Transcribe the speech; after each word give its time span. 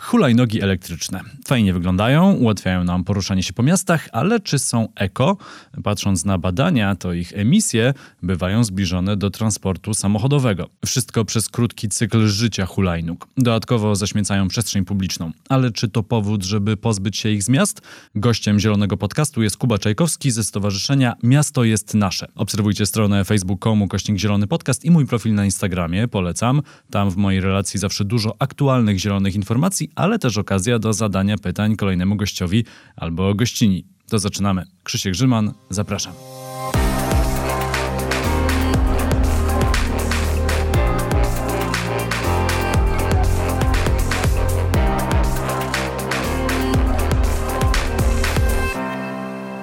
Hulajnogi 0.00 0.62
elektryczne. 0.62 1.20
Fajnie 1.46 1.72
wyglądają, 1.72 2.32
ułatwiają 2.32 2.84
nam 2.84 3.04
poruszanie 3.04 3.42
się 3.42 3.52
po 3.52 3.62
miastach, 3.62 4.08
ale 4.12 4.40
czy 4.40 4.58
są 4.58 4.88
eko? 4.96 5.36
Patrząc 5.84 6.24
na 6.24 6.38
badania, 6.38 6.94
to 6.94 7.12
ich 7.12 7.32
emisje 7.34 7.94
bywają 8.22 8.64
zbliżone 8.64 9.16
do 9.16 9.30
transportu 9.30 9.94
samochodowego. 9.94 10.68
Wszystko 10.86 11.24
przez 11.24 11.48
krótki 11.48 11.88
cykl 11.88 12.26
życia 12.26 12.66
hulajnóg. 12.66 13.28
Dodatkowo 13.36 13.96
zaśmiecają 13.96 14.48
przestrzeń 14.48 14.84
publiczną. 14.84 15.32
Ale 15.48 15.70
czy 15.70 15.88
to 15.88 16.02
powód, 16.02 16.44
żeby 16.44 16.76
pozbyć 16.76 17.16
się 17.16 17.30
ich 17.30 17.42
z 17.42 17.48
miast? 17.48 17.80
Gościem 18.14 18.60
Zielonego 18.60 18.96
Podcastu 18.96 19.42
jest 19.42 19.56
Kuba 19.56 19.78
Czajkowski 19.78 20.30
ze 20.30 20.44
Stowarzyszenia 20.44 21.14
Miasto 21.22 21.64
jest 21.64 21.94
Nasze. 21.94 22.26
Obserwujcie 22.34 22.86
stronę 22.86 23.24
facebook.com 23.24 23.88
kośnik 23.88 24.18
Zielony 24.18 24.46
Podcast 24.46 24.84
i 24.84 24.90
mój 24.90 25.06
profil 25.06 25.34
na 25.34 25.44
Instagramie, 25.44 26.08
polecam. 26.08 26.62
Tam 26.90 27.10
w 27.10 27.16
mojej 27.16 27.40
relacji 27.40 27.80
zawsze 27.80 28.04
dużo 28.04 28.34
aktualnych 28.38 28.98
zielonych 28.98 29.34
informacji 29.34 29.87
ale 29.94 30.18
też 30.18 30.38
okazja 30.38 30.78
do 30.78 30.92
zadania 30.92 31.38
pytań 31.38 31.76
kolejnemu 31.76 32.16
gościowi 32.16 32.64
albo 32.96 33.34
gościni. 33.34 33.84
To 34.10 34.18
zaczynamy. 34.18 34.64
Krzysiek 34.82 35.12
Grzyman, 35.12 35.52
zapraszam. 35.70 36.12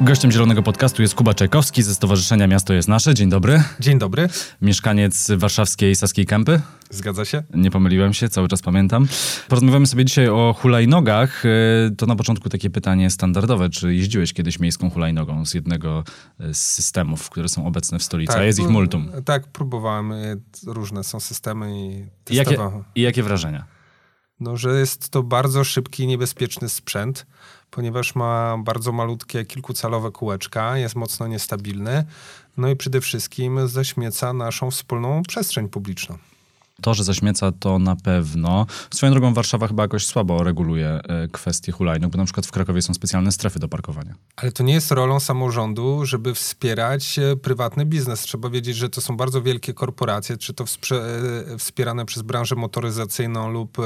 Gościem 0.01 0.31
Zielonego 0.31 0.63
Podcastu 0.63 1.01
jest 1.01 1.15
Kuba 1.15 1.33
Czajkowski 1.33 1.83
ze 1.83 1.95
Stowarzyszenia 1.95 2.47
Miasto 2.47 2.73
jest 2.73 2.87
Nasze. 2.87 3.13
Dzień 3.13 3.29
dobry. 3.29 3.63
Dzień 3.79 3.99
dobry. 3.99 4.29
Mieszkaniec 4.61 5.31
warszawskiej 5.37 5.95
Saskiej 5.95 6.25
Kępy. 6.25 6.61
Zgadza 6.89 7.25
się. 7.25 7.43
Nie 7.53 7.71
pomyliłem 7.71 8.13
się, 8.13 8.29
cały 8.29 8.47
czas 8.47 8.61
pamiętam. 8.61 9.07
Porozmawiamy 9.47 9.87
sobie 9.87 10.05
dzisiaj 10.05 10.27
o 10.27 10.55
hulajnogach. 10.57 11.45
E, 11.45 11.49
to 11.97 12.05
na 12.05 12.15
początku 12.15 12.49
takie 12.49 12.69
pytanie 12.69 13.09
standardowe. 13.09 13.69
Czy 13.69 13.95
jeździłeś 13.95 14.33
kiedyś 14.33 14.59
miejską 14.59 14.89
hulajnogą 14.89 15.45
z 15.45 15.53
jednego 15.53 16.03
z 16.39 16.57
systemów, 16.57 17.29
które 17.29 17.49
są 17.49 17.67
obecne 17.67 17.99
w 17.99 18.03
stolicy? 18.03 18.33
Tak, 18.33 18.41
A 18.41 18.45
jest 18.45 18.59
ich 18.59 18.69
multum. 18.69 19.11
Tak, 19.25 19.47
próbowałem. 19.47 20.13
Różne 20.67 21.03
są 21.03 21.19
systemy 21.19 21.71
i 21.79 22.05
testowałem. 22.23 22.73
Jakie, 22.73 22.89
I 22.95 23.01
jakie 23.01 23.23
wrażenia? 23.23 23.74
No, 24.39 24.57
że 24.57 24.79
jest 24.79 25.09
to 25.09 25.23
bardzo 25.23 25.63
szybki, 25.63 26.07
niebezpieczny 26.07 26.69
sprzęt 26.69 27.25
ponieważ 27.75 28.15
ma 28.15 28.57
bardzo 28.57 28.91
malutkie, 28.91 29.45
kilkucalowe 29.45 30.11
kółeczka, 30.11 30.77
jest 30.77 30.95
mocno 30.95 31.27
niestabilny, 31.27 32.05
no 32.57 32.69
i 32.69 32.75
przede 32.75 33.01
wszystkim 33.01 33.67
zaśmieca 33.67 34.33
naszą 34.33 34.71
wspólną 34.71 35.23
przestrzeń 35.23 35.69
publiczną. 35.69 36.17
To, 36.81 36.93
że 36.93 37.03
zaśmieca, 37.03 37.51
to 37.51 37.79
na 37.79 37.95
pewno. 37.95 38.65
Swoją 38.93 39.11
drogą 39.11 39.33
Warszawa 39.33 39.67
chyba 39.67 39.83
jakoś 39.83 40.05
słabo 40.05 40.43
reguluje 40.43 40.87
e, 40.89 41.27
kwestie 41.27 41.71
hulajnóg, 41.71 42.11
bo 42.11 42.17
na 42.17 42.25
przykład 42.25 42.45
w 42.45 42.51
Krakowie 42.51 42.81
są 42.81 42.93
specjalne 42.93 43.31
strefy 43.31 43.59
do 43.59 43.67
parkowania. 43.67 44.15
Ale 44.35 44.51
to 44.51 44.63
nie 44.63 44.73
jest 44.73 44.91
rolą 44.91 45.19
samorządu, 45.19 46.05
żeby 46.05 46.33
wspierać 46.33 47.19
e, 47.19 47.35
prywatny 47.35 47.85
biznes. 47.85 48.21
Trzeba 48.21 48.49
wiedzieć, 48.49 48.75
że 48.75 48.89
to 48.89 49.01
są 49.01 49.17
bardzo 49.17 49.41
wielkie 49.41 49.73
korporacje, 49.73 50.37
czy 50.37 50.53
to 50.53 50.63
e, 50.63 51.57
wspierane 51.57 52.05
przez 52.05 52.23
branżę 52.23 52.55
motoryzacyjną 52.55 53.49
lub 53.49 53.77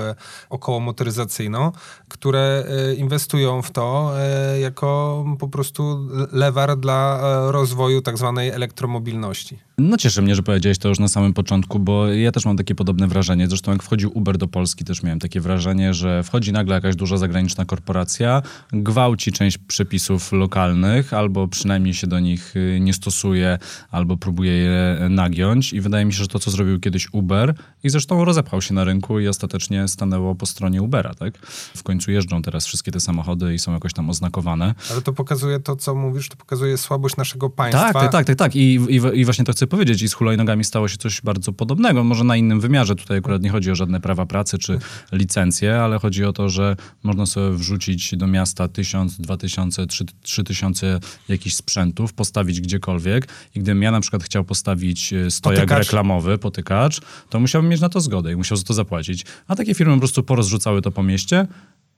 około 0.49 0.79
motoryzacyjną, 0.79 1.71
które 2.07 2.65
inwestują 2.97 3.61
w 3.61 3.71
to 3.71 4.13
jako 4.61 5.25
po 5.39 5.47
prostu 5.47 6.07
lewar 6.31 6.77
dla 6.77 7.19
rozwoju 7.51 8.01
tak 8.01 8.17
zwanej 8.17 8.49
elektromobilności. 8.49 9.59
No 9.79 9.97
cieszy 9.97 10.21
mnie, 10.21 10.35
że 10.35 10.43
powiedziałeś 10.43 10.77
to 10.77 10.89
już 10.89 10.99
na 10.99 11.07
samym 11.07 11.33
początku, 11.33 11.79
bo 11.79 12.07
ja 12.07 12.31
też 12.31 12.45
mam 12.45 12.57
takie 12.57 12.75
podobne 12.75 13.07
wrażenie. 13.07 13.47
Zresztą 13.47 13.71
jak 13.71 13.83
wchodził 13.83 14.11
Uber 14.17 14.37
do 14.37 14.47
Polski, 14.47 14.85
też 14.85 15.03
miałem 15.03 15.19
takie 15.19 15.41
wrażenie, 15.41 15.93
że 15.93 16.23
wchodzi 16.23 16.51
nagle 16.51 16.75
jakaś 16.75 16.95
duża 16.95 17.17
zagraniczna 17.17 17.65
korporacja, 17.65 18.41
gwałci 18.73 19.31
część 19.31 19.57
przepisów 19.57 20.31
lokalnych, 20.31 21.13
albo 21.13 21.47
przynajmniej 21.47 21.93
się 21.93 22.07
do 22.07 22.19
nich 22.19 22.55
y, 22.55 22.79
nie 22.81 22.93
stosuje, 22.93 23.57
albo 23.91 24.17
próbuje 24.17 24.51
je 24.51 24.97
nagiąć. 25.09 25.73
I 25.73 25.81
wydaje 25.81 26.05
mi 26.05 26.13
się, 26.13 26.17
że 26.17 26.27
to, 26.27 26.39
co 26.39 26.51
zrobił 26.51 26.79
kiedyś 26.79 27.07
Uber, 27.11 27.53
i 27.83 27.89
zresztą 27.89 28.25
rozepchał 28.25 28.61
się 28.61 28.73
na 28.73 28.83
rynku 28.83 29.19
i 29.19 29.27
ostatecznie 29.27 29.87
stanęło 29.87 30.35
po 30.35 30.45
stronie 30.45 30.81
Ubera, 30.81 31.13
tak? 31.13 31.37
W 31.75 31.83
końcu 31.83 32.11
jeżdżą 32.11 32.41
teraz 32.41 32.65
wszystkie 32.65 32.91
te 32.91 32.99
samochody 32.99 33.53
i 33.53 33.59
są 33.59 33.73
jakoś 33.73 33.93
tam 33.93 34.09
oznakowane. 34.09 34.75
Ale 34.91 35.01
to 35.01 35.13
pokazuje 35.13 35.59
to, 35.59 35.75
co 35.75 35.95
mówisz, 35.95 36.29
to 36.29 36.35
pokazuje 36.35 36.77
słabość 36.77 37.17
naszego 37.17 37.49
państwa. 37.49 37.93
Tak, 37.93 37.93
tak, 37.93 38.11
tak, 38.11 38.25
tak. 38.25 38.35
tak. 38.35 38.55
I, 38.55 38.75
i, 38.75 39.01
I 39.13 39.25
właśnie 39.25 39.45
to 39.45 39.51
chcę 39.51 39.67
powiedzieć. 39.69 40.01
I 40.01 40.09
z 40.09 40.13
hulajnogami 40.13 40.63
stało 40.63 40.87
się 40.87 40.97
coś 40.97 41.21
bardzo 41.21 41.53
podobnego. 41.53 42.03
Może 42.03 42.23
na 42.23 42.37
innym 42.37 42.59
wymiarze. 42.59 42.95
Tutaj 42.95 43.17
akurat 43.17 43.41
nie 43.41 43.49
chodzi 43.49 43.71
o 43.71 43.75
żadne 43.75 44.01
prawa 44.01 44.25
pracy 44.25 44.57
czy 44.57 44.79
licencje, 45.11 45.81
ale 45.81 45.99
chodzi 45.99 46.25
o 46.25 46.33
to, 46.33 46.49
że 46.49 46.75
można 47.03 47.25
sobie 47.25 47.57
wrzucić 47.57 48.15
do 48.17 48.27
miasta 48.27 48.67
tysiąc, 48.67 49.21
dwa 49.21 49.37
tysiące, 49.37 49.85
trzy 50.21 50.43
tysiące 50.43 50.99
jakichś 51.27 51.55
sprzętów, 51.55 52.13
postawić 52.13 52.61
gdziekolwiek 52.61 53.27
i 53.55 53.59
gdybym 53.59 53.83
ja 53.83 53.91
na 53.91 54.01
przykład 54.01 54.23
chciał 54.23 54.43
postawić 54.43 55.13
e, 55.13 55.31
stojak 55.31 55.59
potykacz. 55.59 55.77
reklamowy, 55.77 56.37
potykacz, 56.37 57.01
to 57.29 57.39
musiałbym 57.39 57.71
mieć 57.71 57.81
na 57.81 57.89
to 57.89 58.01
zgodę 58.01 58.31
i 58.31 58.35
musiał 58.35 58.57
za 58.57 58.63
to 58.63 58.73
zapłacić. 58.73 59.25
A 59.47 59.55
takie 59.55 59.73
firmy 59.73 59.93
po 59.93 59.99
prostu 59.99 60.23
porozrzucały 60.23 60.81
to 60.81 60.91
po 60.91 61.03
mieście 61.03 61.47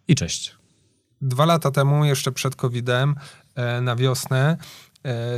i 0.08 0.16
cześć. 0.16 0.56
Dwa 1.22 1.46
lata 1.46 1.72
temu, 1.72 2.06
jeszcze 2.06 2.32
przed 2.32 2.56
COVID-em, 2.56 3.16
e, 3.56 3.82
na 3.82 3.96
wiosnę, 3.96 4.58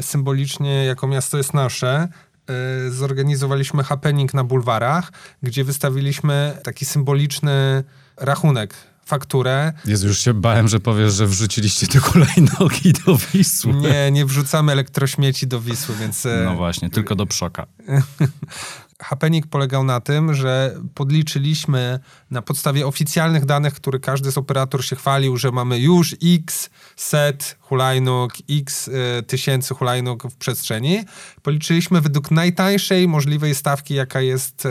symbolicznie 0.01 0.85
jako 0.85 1.07
miasto 1.07 1.37
jest 1.37 1.53
nasze, 1.53 2.07
E, 2.49 2.91
zorganizowaliśmy 2.91 3.83
happening 3.83 4.33
na 4.33 4.43
bulwarach, 4.43 5.11
gdzie 5.43 5.63
wystawiliśmy 5.63 6.57
taki 6.63 6.85
symboliczny 6.85 7.83
rachunek 8.17 8.73
fakturę. 9.05 9.73
Jezu, 9.85 10.07
już 10.07 10.19
się 10.19 10.33
bałem, 10.33 10.67
że 10.67 10.79
powiesz, 10.79 11.13
że 11.13 11.27
wrzuciliście 11.27 11.87
te 11.87 11.99
hulajnogi 11.99 12.93
do 13.05 13.17
Wisły. 13.33 13.73
Nie, 13.73 14.11
nie 14.11 14.25
wrzucamy 14.25 14.71
elektrośmieci 14.71 15.47
do 15.47 15.61
Wisły, 15.61 15.95
więc... 15.95 16.25
E, 16.25 16.41
no 16.45 16.55
właśnie, 16.55 16.89
tylko 16.89 17.15
do 17.15 17.25
Pszoka. 17.25 17.65
Happening 19.03 19.47
polegał 19.47 19.83
na 19.83 19.99
tym, 19.99 20.33
że 20.33 20.75
podliczyliśmy 20.93 21.99
na 22.31 22.41
podstawie 22.41 22.87
oficjalnych 22.87 23.45
danych, 23.45 23.73
które 23.73 23.99
każdy 23.99 24.31
z 24.31 24.37
operator 24.37 24.85
się 24.85 24.95
chwalił, 24.95 25.37
że 25.37 25.51
mamy 25.51 25.79
już 25.79 26.15
x 26.23 26.69
set 26.95 27.57
hulajnóg, 27.59 28.33
x 28.49 28.87
y, 28.87 29.23
tysięcy 29.23 29.73
hulajnóg 29.73 30.23
w 30.23 30.35
przestrzeni. 30.35 31.03
Policzyliśmy 31.41 32.01
według 32.01 32.31
najtańszej 32.31 33.07
możliwej 33.07 33.55
stawki, 33.55 33.93
jaka 33.93 34.21
jest 34.21 34.65
y, 34.65 34.69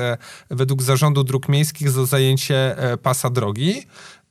według 0.50 0.82
Zarządu 0.82 1.25
Dróg 1.25 1.49
Miejskich 1.49 1.91
za 1.91 2.06
zajęcie 2.06 2.93
y, 2.93 2.97
pasa 2.97 3.31
drogi 3.31 3.87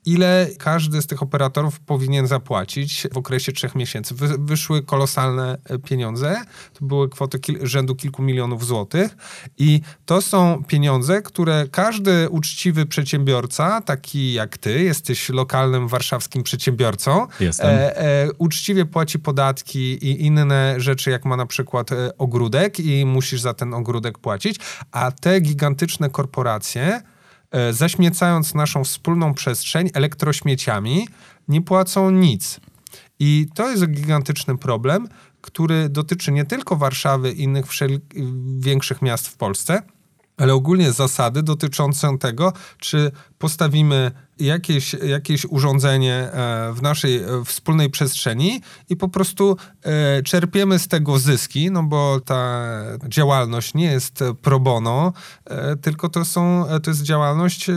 ile 0.06 0.48
każdy 0.58 1.02
z 1.02 1.08
tych 1.08 1.24
operatorów 1.24 1.80
powinien 1.80 2.28
zapłacić 2.28 3.08
w 3.14 3.18
okresie 3.18 3.52
trzech 3.52 3.76
miesięcy. 3.76 4.16
Wy, 4.16 4.38
wyszły 4.38 4.84
kolosalne 4.84 5.58
e, 5.66 5.80
pieniądze, 5.80 6.42
to 6.74 6.86
były 6.86 7.10
kwoty 7.10 7.40
kil, 7.40 7.60
rzędu 7.64 7.96
kilku 7.96 8.22
milionów 8.22 8.66
złotych 8.66 9.16
i 9.58 9.82
to 10.06 10.22
są 10.22 10.64
pieniądze, 10.68 11.22
które 11.22 11.68
każdy 11.72 12.30
uczciwy 12.30 12.86
przedsiębiorca, 12.86 13.82
taki 13.82 14.34
jak 14.34 14.58
ty, 14.58 14.84
jesteś 14.84 15.30
lokalnym 15.30 15.88
warszawskim 15.88 16.44
przedsiębiorcą, 16.44 17.28
Jestem. 17.40 17.68
E, 17.70 17.98
e, 17.98 18.28
uczciwie 18.38 18.86
płaci 18.86 19.20
podatki 19.20 19.80
i 19.80 20.26
inne 20.26 20.76
rzeczy, 20.78 21.12
jak 21.12 21.26
ma 21.26 21.38
na 21.38 21.46
przykład 21.46 21.92
e, 21.92 22.18
ogródek 22.18 22.80
i 22.80 23.06
musisz 23.06 23.42
za 23.42 23.54
ten 23.54 23.74
ogródek 23.74 24.18
płacić, 24.18 24.60
a 24.92 25.12
te 25.12 25.40
gigantyczne 25.40 26.10
korporacje 26.10 27.02
zaśmiecając 27.72 28.54
naszą 28.54 28.84
wspólną 28.84 29.34
przestrzeń 29.34 29.90
elektrośmieciami, 29.94 31.08
nie 31.48 31.62
płacą 31.62 32.12
nic. 32.12 32.60
I 33.20 33.48
to 33.56 33.70
jest 33.70 33.88
gigantyczny 33.88 34.58
problem, 34.58 35.08
który 35.42 35.90
dotyczy 35.90 36.32
nie 36.32 36.46
tylko 36.46 36.76
Warszawy 36.76 37.32
i 37.32 37.44
innych 37.44 37.66
większych 38.60 39.02
miast 39.02 39.28
w 39.28 39.38
Polsce, 39.38 39.82
ale 40.38 40.54
ogólnie 40.54 40.92
zasady 40.92 41.44
dotyczące 41.44 42.18
tego, 42.18 42.54
czy 42.78 43.12
postawimy 43.38 44.12
jakieś, 44.42 44.94
jakieś 44.94 45.46
urządzenie 45.46 46.14
e, 46.14 46.74
w 46.74 46.82
naszej 46.82 47.16
e, 47.16 47.46
wspólnej 47.46 47.90
przestrzeni 47.90 48.62
i 48.90 48.96
po 48.96 49.10
prostu 49.10 49.58
e, 49.84 50.24
czerpiemy 50.24 50.80
z 50.80 50.88
tego 50.88 51.20
zyski, 51.20 51.72
no 51.72 51.84
bo 51.84 52.20
ta 52.20 52.62
działalność 53.08 53.74
nie 53.74 53.86
jest 53.86 54.20
pro 54.42 54.60
bono, 54.60 55.14
tylko 55.82 56.10
to, 56.10 56.26
są, 56.26 56.66
to 56.84 56.92
jest 56.92 57.04
działalność 57.04 57.68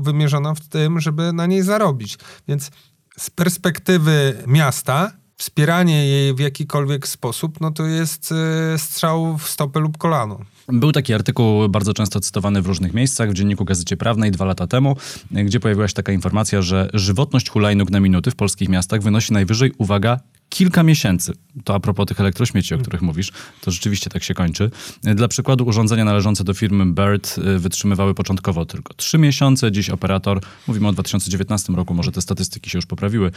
wymierzona 0.00 0.54
w 0.54 0.68
tym, 0.68 1.00
żeby 1.00 1.32
na 1.32 1.46
niej 1.46 1.62
zarobić. 1.62 2.18
Więc 2.48 2.70
z 3.18 3.30
perspektywy 3.30 4.42
miasta 4.46 5.12
wspieranie 5.40 6.06
jej 6.06 6.34
w 6.34 6.38
jakikolwiek 6.38 7.08
sposób, 7.08 7.60
no 7.60 7.70
to 7.70 7.86
jest 7.86 8.34
strzał 8.76 9.38
w 9.38 9.48
stopę 9.48 9.80
lub 9.80 9.98
kolano. 9.98 10.38
Był 10.68 10.92
taki 10.92 11.14
artykuł 11.14 11.68
bardzo 11.68 11.94
często 11.94 12.20
cytowany 12.20 12.62
w 12.62 12.66
różnych 12.66 12.94
miejscach, 12.94 13.30
w 13.30 13.34
Dzienniku 13.34 13.64
Gazecie 13.64 13.96
Prawnej 13.96 14.30
dwa 14.30 14.44
lata 14.44 14.66
temu, 14.66 14.96
gdzie 15.30 15.60
pojawiła 15.60 15.88
się 15.88 15.94
taka 15.94 16.12
informacja, 16.12 16.62
że 16.62 16.90
żywotność 16.94 17.50
hulajnóg 17.50 17.90
na 17.90 18.00
minuty 18.00 18.30
w 18.30 18.36
polskich 18.36 18.68
miastach 18.68 19.02
wynosi 19.02 19.32
najwyżej, 19.32 19.72
uwaga, 19.78 20.20
kilka 20.50 20.82
miesięcy. 20.82 21.32
To 21.64 21.74
a 21.74 21.80
propos 21.80 22.06
tych 22.06 22.20
elektrośmieci, 22.20 22.74
o 22.74 22.78
których 22.78 23.02
mówisz, 23.02 23.32
to 23.60 23.70
rzeczywiście 23.70 24.10
tak 24.10 24.22
się 24.22 24.34
kończy. 24.34 24.70
Dla 25.02 25.28
przykładu 25.28 25.66
urządzenia 25.66 26.04
należące 26.04 26.44
do 26.44 26.54
firmy 26.54 26.86
Bird 26.86 27.38
y, 27.38 27.58
wytrzymywały 27.58 28.14
początkowo 28.14 28.66
tylko 28.66 28.94
3 28.94 29.18
miesiące. 29.18 29.72
Dziś 29.72 29.90
operator, 29.90 30.40
mówimy 30.66 30.88
o 30.88 30.92
2019 30.92 31.72
roku, 31.72 31.94
może 31.94 32.12
te 32.12 32.22
statystyki 32.22 32.70
się 32.70 32.78
już 32.78 32.86
poprawiły. 32.86 33.30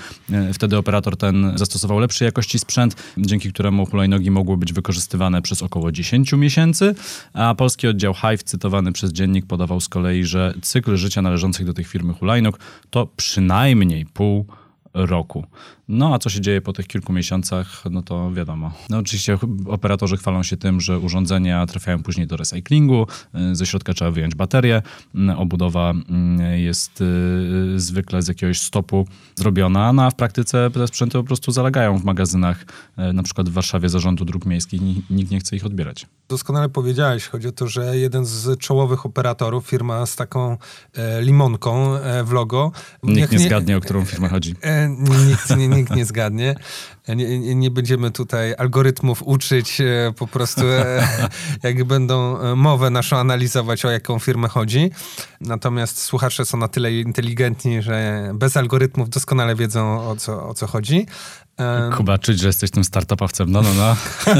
Y, 0.49 0.53
wtedy 0.53 0.77
operator 0.77 1.17
ten 1.17 1.51
zastosował 1.55 1.99
lepszej 1.99 2.25
jakości 2.25 2.59
sprzęt, 2.59 2.95
dzięki 3.17 3.53
któremu 3.53 3.85
hulajnogi 3.85 4.31
mogły 4.31 4.57
być 4.57 4.73
wykorzystywane 4.73 5.41
przez 5.41 5.61
około 5.61 5.91
10 5.91 6.33
miesięcy, 6.33 6.95
a 7.33 7.55
polski 7.55 7.87
oddział 7.87 8.13
Hive 8.13 8.43
cytowany 8.43 8.91
przez 8.91 9.11
dziennik 9.11 9.45
podawał 9.45 9.81
z 9.81 9.89
kolei, 9.89 10.23
że 10.23 10.53
cykl 10.61 10.95
życia 10.95 11.21
należących 11.21 11.65
do 11.65 11.73
tych 11.73 11.87
firmy 11.87 12.13
hulajnóg 12.13 12.59
to 12.89 13.07
przynajmniej 13.17 14.05
pół 14.05 14.45
roku. 14.93 15.45
No 15.87 16.13
a 16.13 16.19
co 16.19 16.29
się 16.29 16.41
dzieje 16.41 16.61
po 16.61 16.73
tych 16.73 16.87
kilku 16.87 17.13
miesiącach, 17.13 17.83
no 17.91 18.01
to 18.01 18.31
wiadomo. 18.31 18.71
No 18.89 18.97
oczywiście 18.97 19.37
operatorzy 19.67 20.17
chwalą 20.17 20.43
się 20.43 20.57
tym, 20.57 20.81
że 20.81 20.99
urządzenia 20.99 21.65
trafiają 21.65 22.03
później 22.03 22.27
do 22.27 22.37
recyklingu, 22.37 23.07
y, 23.51 23.55
ze 23.55 23.65
środka 23.65 23.93
trzeba 23.93 24.11
wyjąć 24.11 24.35
baterię, 24.35 24.81
y, 25.15 25.35
obudowa 25.37 25.93
y, 26.53 26.59
jest 26.59 27.03
zwykle 27.75 28.21
z 28.21 28.27
jakiegoś 28.27 28.59
stopu 28.59 29.07
zrobiona, 29.35 29.93
no 29.93 30.05
a 30.05 30.09
w 30.09 30.15
praktyce 30.15 30.69
te 30.73 30.87
sprzęty 30.87 31.17
po 31.17 31.23
prostu 31.23 31.51
zalegają 31.51 31.97
w 31.97 32.03
magazynach, 32.03 32.65
na 33.13 33.23
przykład 33.23 33.49
w 33.49 33.53
Warszawie 33.53 33.89
Zarządu 33.89 34.25
Dróg 34.25 34.45
Miejskich, 34.45 34.81
nikt 35.09 35.31
nie 35.31 35.39
chce 35.39 35.55
ich 35.55 35.65
odbierać. 35.65 36.05
Doskonale 36.29 36.69
powiedziałeś, 36.69 37.27
chodzi 37.27 37.47
o 37.47 37.51
to, 37.51 37.67
że 37.67 37.97
jeden 37.97 38.25
z 38.25 38.59
czołowych 38.59 39.05
operatorów, 39.05 39.67
firma 39.67 40.05
z 40.05 40.15
taką 40.15 40.57
e, 40.95 41.21
limonką 41.21 41.95
e, 41.95 42.23
w 42.23 42.31
logo... 42.31 42.71
Nikt 43.03 43.31
nie, 43.31 43.37
nie 43.37 43.45
zgadnie, 43.45 43.77
o 43.77 43.79
którą 43.79 44.05
firmę 44.05 44.29
chodzi. 44.29 44.55
E, 44.61 44.89
nikt 45.27 45.57
nie, 45.57 45.67
nikt 45.75 45.95
nie 45.95 46.05
zgadnie. 46.05 46.55
Nie, 47.07 47.55
nie, 47.55 47.71
będziemy 47.71 48.11
tutaj 48.11 48.55
algorytmów 48.57 49.23
uczyć, 49.23 49.81
e, 49.81 50.13
po 50.17 50.27
prostu 50.27 50.61
e, 50.67 51.07
jak 51.63 51.83
będą 51.83 52.39
e, 52.39 52.55
mowę 52.55 52.89
naszą 52.89 53.17
analizować, 53.17 53.85
o 53.85 53.89
jaką 53.89 54.19
firmę 54.19 54.47
chodzi. 54.47 54.91
Natomiast 55.41 56.01
słuchacze 56.01 56.45
są 56.45 56.57
na 56.57 56.67
tyle 56.67 56.93
inteligentni, 56.93 57.81
że 57.81 58.29
bez 58.33 58.57
algorytmów 58.57 59.09
doskonale 59.09 59.55
wiedzą, 59.55 60.09
o 60.09 60.15
co, 60.15 60.49
o 60.49 60.53
co 60.53 60.67
chodzi. 60.67 61.05
Kuba, 61.97 62.17
czuć, 62.17 62.39
że 62.39 62.47
jesteś 62.47 62.71
tym 62.71 62.83
startupowcem, 62.83 63.51
no, 63.51 63.61
no, 63.61 63.73
no. 63.73 63.95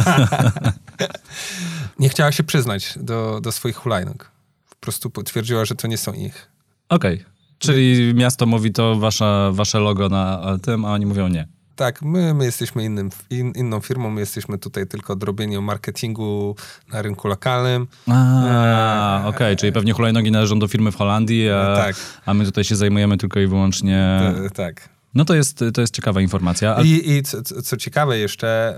nie 2.00 2.10
chciała 2.10 2.32
się 2.32 2.44
przyznać 2.44 2.94
do, 2.98 3.40
do 3.42 3.52
swoich 3.52 3.76
hulajnóg. 3.76 4.32
Po 4.70 4.76
prostu 4.76 5.10
potwierdziła, 5.10 5.66
że 5.66 5.76
to 5.76 5.88
nie 5.88 5.98
są 5.98 6.14
ich. 6.14 6.48
Okej. 6.90 7.14
Okay. 7.14 7.33
Czyli 7.64 8.14
miasto 8.14 8.46
mówi 8.46 8.72
to 8.72 8.96
wasza, 8.96 9.52
wasze 9.52 9.80
logo 9.80 10.10
na 10.10 10.58
tym, 10.62 10.86
a 10.86 10.94
oni 10.94 11.06
mówią 11.06 11.28
nie. 11.28 11.48
Tak, 11.76 12.02
my, 12.02 12.34
my 12.34 12.46
jesteśmy 12.46 12.84
innym, 12.84 13.10
in, 13.30 13.52
inną 13.56 13.80
firmą, 13.80 14.10
my 14.10 14.20
jesteśmy 14.20 14.58
tutaj 14.58 14.88
tylko 14.88 15.14
odrobieniu 15.14 15.62
marketingu 15.62 16.56
na 16.92 17.02
rynku 17.02 17.28
lokalnym. 17.28 17.88
A, 18.08 19.24
e, 19.24 19.28
okej, 19.28 19.36
okay, 19.36 19.56
czyli 19.56 19.72
pewnie 19.72 19.94
hulajnogi 19.94 20.32
należą 20.32 20.60
do 20.60 20.68
firmy 20.68 20.92
w 20.92 20.96
Holandii, 20.96 21.50
a, 21.50 21.76
tak. 21.76 21.96
a 22.26 22.34
my 22.34 22.46
tutaj 22.46 22.64
się 22.64 22.76
zajmujemy 22.76 23.18
tylko 23.18 23.40
i 23.40 23.48
wyłącznie... 23.48 24.20
tak. 24.54 24.90
No 25.16 25.26
to 25.26 25.36
jest, 25.36 25.64
to 25.74 25.82
jest 25.82 25.96
ciekawa 25.96 26.22
informacja. 26.22 26.82
I, 26.84 27.12
i 27.12 27.24
co, 27.24 27.42
co, 27.42 27.78
ciekawe 27.78 28.18
jeszcze, 28.18 28.76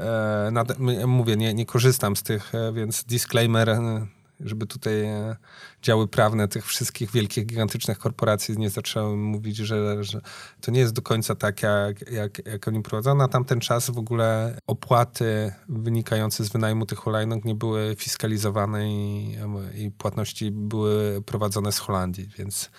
e, 0.47 0.51
nad, 0.51 0.79
mówię, 1.07 1.35
nie, 1.35 1.53
nie 1.53 1.65
korzystam 1.65 2.15
z 2.15 2.23
tych, 2.23 2.55
e, 2.55 2.73
więc 2.73 3.03
disclaimer, 3.03 3.69
e, 3.69 4.07
żeby 4.39 4.67
tutaj 4.67 5.03
e, 5.03 5.35
działy 5.81 6.07
prawne 6.07 6.47
tych 6.47 6.65
wszystkich 6.65 7.11
wielkich, 7.11 7.45
gigantycznych 7.45 7.97
korporacji 7.97 8.57
nie 8.57 8.69
zaczęły 8.69 9.17
mówić, 9.17 9.57
że, 9.57 10.03
że 10.03 10.21
to 10.61 10.71
nie 10.71 10.79
jest 10.79 10.93
do 10.93 11.01
końca 11.01 11.35
tak, 11.35 11.63
jak, 11.63 12.11
jak, 12.11 12.45
jak 12.45 12.67
oni 12.67 12.81
prowadzą. 12.81 13.15
Na 13.15 13.27
tamten 13.27 13.59
czas 13.59 13.89
w 13.89 13.97
ogóle 13.97 14.57
opłaty 14.67 15.53
wynikające 15.69 16.43
z 16.43 16.49
wynajmu 16.49 16.85
tych 16.85 16.99
hulajnóg 16.99 17.45
nie 17.45 17.55
były 17.55 17.95
fiskalizowane 17.99 18.89
i, 18.89 19.37
i 19.75 19.91
płatności 19.91 20.51
były 20.51 21.21
prowadzone 21.21 21.71
z 21.71 21.79
Holandii, 21.79 22.29
więc 22.37 22.69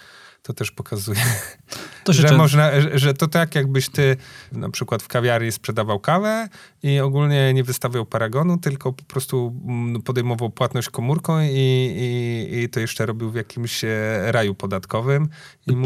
to 0.47 0.53
też 0.53 0.71
pokazuje, 0.71 1.21
to 2.05 2.13
że, 2.13 2.37
można, 2.37 2.71
że 2.95 3.15
to 3.15 3.29
tak 3.29 3.55
jakbyś 3.55 3.89
ty 3.89 4.17
na 4.53 4.71
przykład 4.71 5.03
w 5.03 5.09
kawiarni 5.09 5.53
sprzedawał 5.53 6.01
kawę 6.01 6.49
i 6.83 7.01
ogólnie 7.01 7.55
nie 7.55 7.65
wystawiał 7.65 8.07
paragonu, 8.07 8.59
tylko 8.59 8.93
po 8.93 9.05
prostu 9.05 9.61
mm, 9.69 10.03
podejmował 10.03 10.51
płatność 10.51 10.91
komórką 10.91 11.41
i, 11.41 11.49
i, 11.51 12.59
i 12.59 12.69
to 12.69 12.81
jeszcze 12.81 13.07
robił 13.07 13.31
w 13.31 13.35
jakimś 13.35 13.85
e, 13.85 13.89
raju 14.33 14.55
podatkowym. 14.55 15.29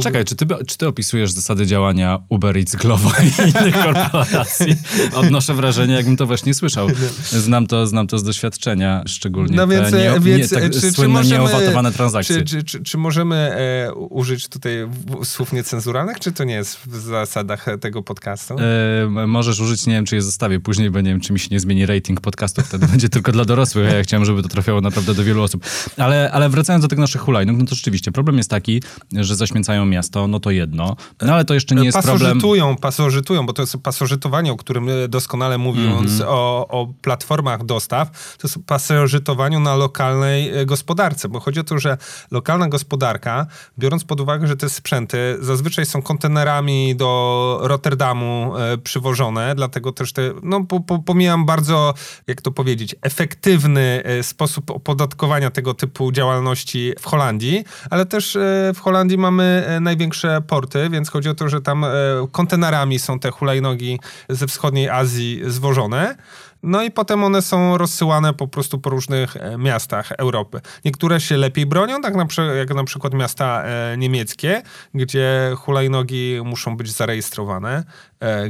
Czekaj, 0.03 0.25
czy 0.25 0.37
ty, 0.37 0.47
czy 0.67 0.79
ty 0.79 0.87
opisujesz 0.87 1.31
zasady 1.31 1.67
działania 1.67 2.19
Uber 2.29 2.59
Eats, 2.59 2.77
Glovo 2.77 3.11
i 3.23 3.51
innych 3.51 3.75
korporacji? 3.85 4.77
Odnoszę 5.15 5.55
wrażenie, 5.55 5.95
jakbym 5.95 6.17
to 6.17 6.27
właśnie 6.27 6.55
słyszał. 6.55 6.89
Znam 7.23 7.67
to, 7.67 7.87
znam 7.87 8.07
to 8.07 8.19
z 8.19 8.23
doświadczenia, 8.23 9.03
szczególnie 9.07 9.57
no 9.57 9.67
więc, 9.67 9.91
te 9.91 9.99
nie, 9.99 10.21
więc, 10.21 10.53
nie, 10.53 10.61
tak 10.61 10.73
czy, 10.73 10.93
słynne 10.93 11.23
czy 11.23 11.39
możemy, 11.39 11.93
transakcje. 11.93 12.37
Czy, 12.37 12.45
czy, 12.45 12.65
czy, 12.65 12.83
czy 12.83 12.99
możemy 12.99 13.37
e, 13.37 13.95
użyć 13.95 14.50
tutaj 14.51 14.89
słów 15.25 15.53
niecenzuralnych, 15.53 16.21
czy 16.21 16.33
to 16.33 16.45
nie 16.45 16.55
jest 16.55 16.77
w 16.87 16.97
zasadach 16.97 17.67
tego 17.81 18.03
podcastu? 18.03 18.57
E, 18.59 19.27
możesz 19.27 19.61
użyć, 19.61 19.87
nie 19.87 19.95
wiem, 19.95 20.05
czy 20.05 20.15
je 20.15 20.23
zostawię 20.23 20.61
później, 20.61 20.91
bo 20.91 21.01
nie 21.01 21.11
wiem, 21.11 21.21
czy 21.21 21.33
mi 21.33 21.39
się 21.39 21.49
nie 21.51 21.61
zmieni 21.61 21.87
rating 21.87 22.21
podcastu, 22.21 22.63
wtedy 22.63 22.87
będzie 22.87 23.09
tylko 23.21 23.33
dla 23.33 23.45
dorosłych, 23.45 23.91
a 23.93 23.95
ja 23.95 24.03
chciałem, 24.03 24.25
żeby 24.25 24.43
to 24.43 24.49
trafiało 24.49 24.81
naprawdę 24.81 25.15
do 25.15 25.25
wielu 25.25 25.43
osób. 25.43 25.65
Ale, 25.97 26.31
ale 26.33 26.49
wracając 26.49 26.83
do 26.83 26.89
tych 26.89 26.99
naszych 26.99 27.21
hulajnóg, 27.21 27.57
no 27.59 27.65
to 27.65 27.75
rzeczywiście 27.75 28.13
problem 28.13 28.37
jest 28.37 28.51
taki, 28.51 28.83
że 29.13 29.37
zaśmiecają 29.37 29.87
miasto, 29.87 30.29
no 30.29 30.41
to 30.41 30.51
jedno, 30.51 30.97
no 31.23 31.33
ale 31.35 31.45
to 31.45 31.55
jeszcze 31.55 31.75
nie 31.75 31.85
jest 31.85 31.99
pasożytują, 31.99 32.65
problem... 32.65 32.77
Pasożytują, 32.77 33.47
bo 33.47 33.53
to 33.53 33.63
jest 33.63 33.77
pasożytowanie, 33.83 34.53
o 34.53 34.57
którym 34.57 34.89
doskonale 35.09 35.59
mówiąc 35.59 36.11
mm 36.11 36.19
-hmm. 36.19 36.25
o, 36.29 36.69
o 36.69 36.93
platformach 37.03 37.65
dostaw, 37.65 38.37
to 38.39 38.49
jest 38.49 38.59
pasożytowaniu 38.67 39.61
na 39.61 39.75
lokalnej 39.75 40.59
e, 40.59 40.67
gospodarce, 40.67 41.29
bo 41.29 41.41
chodzi 41.41 41.61
o 41.61 41.65
to, 41.65 41.79
że 41.79 41.99
lokalna 42.31 42.69
gospodarka, 42.69 43.47
biorąc 43.79 44.05
pod 44.05 44.21
uwagę, 44.21 44.40
że 44.47 44.57
te 44.57 44.69
sprzęty 44.69 45.37
zazwyczaj 45.41 45.87
są 45.87 46.03
kontenerami 46.03 46.97
do 46.97 47.59
Rotterdamu 47.63 48.53
e, 48.57 48.79
przywożone, 48.79 49.55
dlatego 49.55 49.93
też 49.93 50.13
te, 50.13 50.23
no 50.43 50.65
po, 50.65 50.81
po, 50.81 50.99
pomijam 50.99 51.47
bardzo, 51.47 51.95
jak 52.27 52.43
to 52.43 52.51
powiedzieć, 52.51 52.97
efektywny 53.03 54.03
e, 54.05 54.23
sposób 54.23 54.71
opodatkowania 54.71 55.51
tego 55.51 55.75
typu 55.75 56.13
działalności 56.13 56.93
w 57.01 57.07
Holandii, 57.07 57.65
ale 57.91 58.07
też 58.07 58.37
e, 58.37 58.73
w 58.75 58.81
Holandii 58.81 59.19
mamy 59.19 59.79
największe 59.81 60.43
porty, 60.47 60.91
więc 60.91 61.11
chodzi 61.11 61.29
o 61.29 61.35
to, 61.35 61.49
że 61.49 61.61
tam 61.61 61.87
kontenerami 62.33 62.99
są 62.99 63.19
te 63.19 63.31
hulajnogi 63.31 64.01
ze 64.29 64.47
wschodniej 64.47 64.89
Azji 64.89 65.41
zwożone. 65.47 66.17
No 66.63 66.83
i 66.83 66.91
potem 66.91 67.25
one 67.25 67.43
są 67.43 67.79
rozsyłane 67.79 68.35
po 68.35 68.49
prostu 68.49 68.79
po 68.79 68.91
różnych 68.91 69.37
e, 69.37 69.59
miastach 69.59 70.13
Europy. 70.13 70.61
Niektóre 70.85 71.21
się 71.21 71.37
lepiej 71.37 71.67
bronią, 71.67 72.01
tak 72.01 72.15
na, 72.15 72.27
jak 72.59 72.75
na 72.75 72.85
przykład 72.85 73.15
miasta 73.15 73.63
e, 73.65 73.97
niemieckie, 73.97 74.63
gdzie 74.95 75.53
hulajnogi 75.57 76.41
muszą 76.45 76.77
być 76.77 76.93
zarejestrowane, 76.93 77.85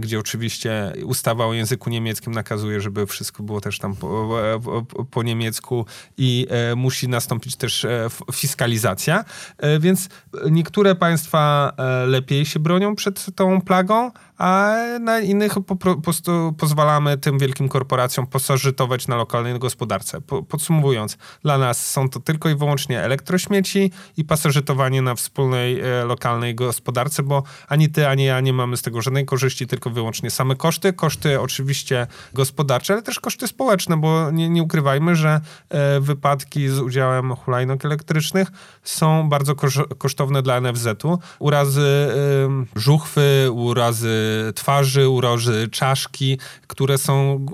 gdzie 0.01 0.19
oczywiście 0.19 0.93
ustawa 1.05 1.47
o 1.47 1.53
języku 1.53 1.91
niemieckim 1.91 2.33
nakazuje, 2.33 2.81
żeby 2.81 3.07
wszystko 3.07 3.43
było 3.43 3.61
też 3.61 3.79
tam 3.79 3.97
po, 3.97 4.29
po, 4.65 5.05
po 5.05 5.23
niemiecku 5.23 5.87
i 6.17 6.47
musi 6.77 7.09
nastąpić 7.09 7.57
też 7.57 7.87
fiskalizacja. 8.33 9.25
Więc 9.81 10.09
niektóre 10.51 10.95
państwa 10.95 11.73
lepiej 12.07 12.47
się 12.47 12.61
bronią 12.61 12.97
przed 12.97 13.27
tą 13.35 13.61
plagą, 13.61 14.11
a 14.41 14.75
na 15.01 15.21
innych 15.21 15.55
po, 15.67 15.77
prostu 15.97 16.55
pozwalamy 16.59 17.19
tym 17.19 17.39
wielkim 17.39 17.69
korporacjom 17.69 18.27
pasożytować 18.27 19.09
na 19.09 19.17
lokalnej 19.17 19.59
gospodarce. 19.59 20.21
Po, 20.21 20.43
podsumowując, 20.43 21.19
dla 21.43 21.59
nas 21.59 21.91
są 21.91 22.09
to 22.09 22.21
tylko 22.21 22.49
i 22.49 22.55
wyłącznie 22.55 23.01
elektrośmieci 23.01 23.91
i 24.17 24.25
pasożytowanie 24.25 25.03
na 25.03 25.15
wspólnej 25.15 25.81
e, 25.81 26.05
lokalnej 26.05 26.55
gospodarce, 26.55 27.23
bo 27.23 27.43
ani 27.69 27.89
ty, 27.89 28.09
ani 28.09 28.25
ja 28.25 28.41
nie 28.41 28.53
mamy 28.53 28.77
z 28.77 28.83
tego 28.83 29.03
żadnej 29.03 29.25
korzyści, 29.25 29.60
tylko 29.67 29.91
wyłącznie 29.91 30.31
same 30.31 30.57
koszty. 30.57 30.93
Koszty 30.93 31.41
oczywiście 31.41 32.07
gospodarcze, 32.35 32.93
ale 32.93 33.03
też 33.03 33.21
koszty 33.21 33.49
społeczne, 33.49 33.97
bo 33.97 34.31
nie, 34.31 34.49
nie 34.49 34.63
ukrywajmy, 34.63 35.17
że 35.17 35.41
e, 35.69 36.01
wypadki 36.01 36.69
z 36.69 36.79
udziałem 36.79 37.37
hulajnóg 37.37 37.85
elektrycznych 37.85 38.49
są 38.83 39.29
bardzo 39.29 39.55
kosztowne 39.99 40.43
dla 40.43 40.61
NFZ-u. 40.61 41.19
Urazy 41.39 41.81
e, 41.81 42.81
żuchwy, 42.81 43.49
urazy 43.53 44.53
twarzy, 44.55 45.09
uroży 45.09 45.69
czaszki, 45.73 46.39
które 46.67 46.99
są 46.99 47.47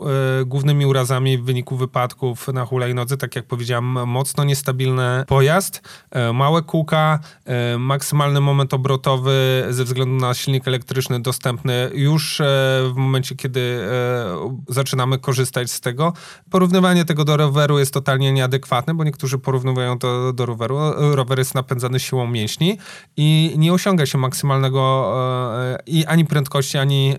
głównymi 0.47 0.87
urazami 0.87 1.39
w 1.39 1.45
wyniku 1.45 1.77
wypadków 1.77 2.49
na 2.49 2.65
hulajnodze, 2.65 3.17
tak 3.17 3.37
jak 3.37 3.45
powiedziałem, 3.45 3.85
mocno 4.09 4.45
niestabilny 4.45 5.25
pojazd, 5.27 5.83
e, 6.11 6.33
małe 6.33 6.63
kółka, 6.63 7.19
e, 7.45 7.79
maksymalny 7.79 8.41
moment 8.41 8.75
obrotowy 8.75 9.67
ze 9.71 9.85
względu 9.85 10.15
na 10.15 10.35
silnik 10.35 10.69
elektryczny 10.69 11.21
dostępny 11.21 11.91
już 11.97 12.41
e, 12.41 12.45
w 12.93 12.97
momencie, 12.97 13.37
kiedy 13.37 13.61
e, 13.61 14.59
zaczynamy 14.69 15.19
korzystać 15.19 15.71
z 15.71 15.81
tego. 15.81 16.13
Porównywanie 16.51 17.05
tego 17.05 17.25
do 17.25 17.37
roweru 17.37 17.79
jest 17.79 17.95
totalnie 17.95 18.33
nieadekwatne, 18.33 18.95
bo 18.95 19.05
niektórzy 19.05 19.39
porównują 19.39 19.99
to 19.99 20.33
do 20.33 20.47
roweru. 20.47 20.79
Rower 21.15 21.39
jest 21.39 21.55
napędzany 21.55 22.01
siłą 22.01 22.27
mięśni 22.27 22.79
i 23.17 23.55
nie 23.59 23.73
osiąga 23.73 24.07
się 24.07 24.19
maksymalnego 24.19 25.13
e, 25.57 25.79
i 25.87 26.07
ani 26.07 26.25
prędkości, 26.25 26.79
ani 26.79 27.17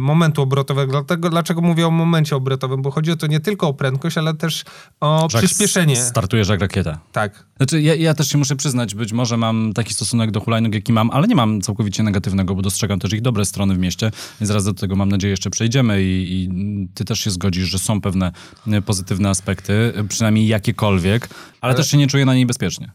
momentu 0.00 0.42
obrotowego. 0.42 0.92
Dlatego, 0.92 1.30
dlaczego 1.30 1.60
mówię 1.60 1.86
o 1.86 1.90
momencie 1.90 2.36
obrotowym? 2.36 2.82
Bo 2.82 2.90
chodzi 2.90 3.12
o 3.12 3.16
to 3.16 3.26
nie 3.26 3.40
tylko 3.40 3.68
o 3.68 3.74
prędkość, 3.74 4.18
ale 4.18 4.34
też 4.34 4.64
o 5.00 5.28
przyspieszenie. 5.28 5.96
Startujesz 5.96 6.48
jak 6.48 6.60
rakieta. 6.60 6.98
Tak. 7.12 7.44
Znaczy, 7.56 7.82
ja, 7.82 7.94
ja 7.94 8.14
też 8.14 8.28
się 8.28 8.38
muszę 8.38 8.56
przyznać, 8.56 8.94
być 8.94 9.12
może 9.12 9.36
mam 9.36 9.72
taki 9.72 9.94
stosunek 9.94 10.30
do 10.30 10.40
hulajnóg, 10.40 10.74
jaki 10.74 10.92
mam, 10.92 11.10
ale 11.10 11.26
nie 11.26 11.34
mam 11.34 11.60
całkowicie 11.60 12.02
negatywnego, 12.02 12.54
bo 12.54 12.62
dostrzegam 12.62 12.98
też 12.98 13.12
ich 13.12 13.22
dobre 13.22 13.44
strony 13.44 13.71
w 13.74 13.78
mieście, 13.78 14.10
więc 14.40 14.48
zaraz 14.48 14.64
do 14.64 14.74
tego 14.74 14.96
mam 14.96 15.08
nadzieję 15.08 15.30
jeszcze 15.30 15.50
przejdziemy 15.50 16.02
i, 16.02 16.42
i 16.42 16.48
ty 16.94 17.04
też 17.04 17.20
się 17.20 17.30
zgodzisz, 17.30 17.68
że 17.68 17.78
są 17.78 18.00
pewne 18.00 18.32
e, 18.66 18.82
pozytywne 18.82 19.28
aspekty, 19.28 19.92
e, 19.96 20.04
przynajmniej 20.04 20.46
jakiekolwiek, 20.46 21.28
ale, 21.60 21.74
też 21.74 21.90
się 21.90 21.96
nie 21.96 22.06
czuję 22.06 22.24
na 22.24 22.34
niej 22.34 22.46
bezpiecznie. 22.46 22.92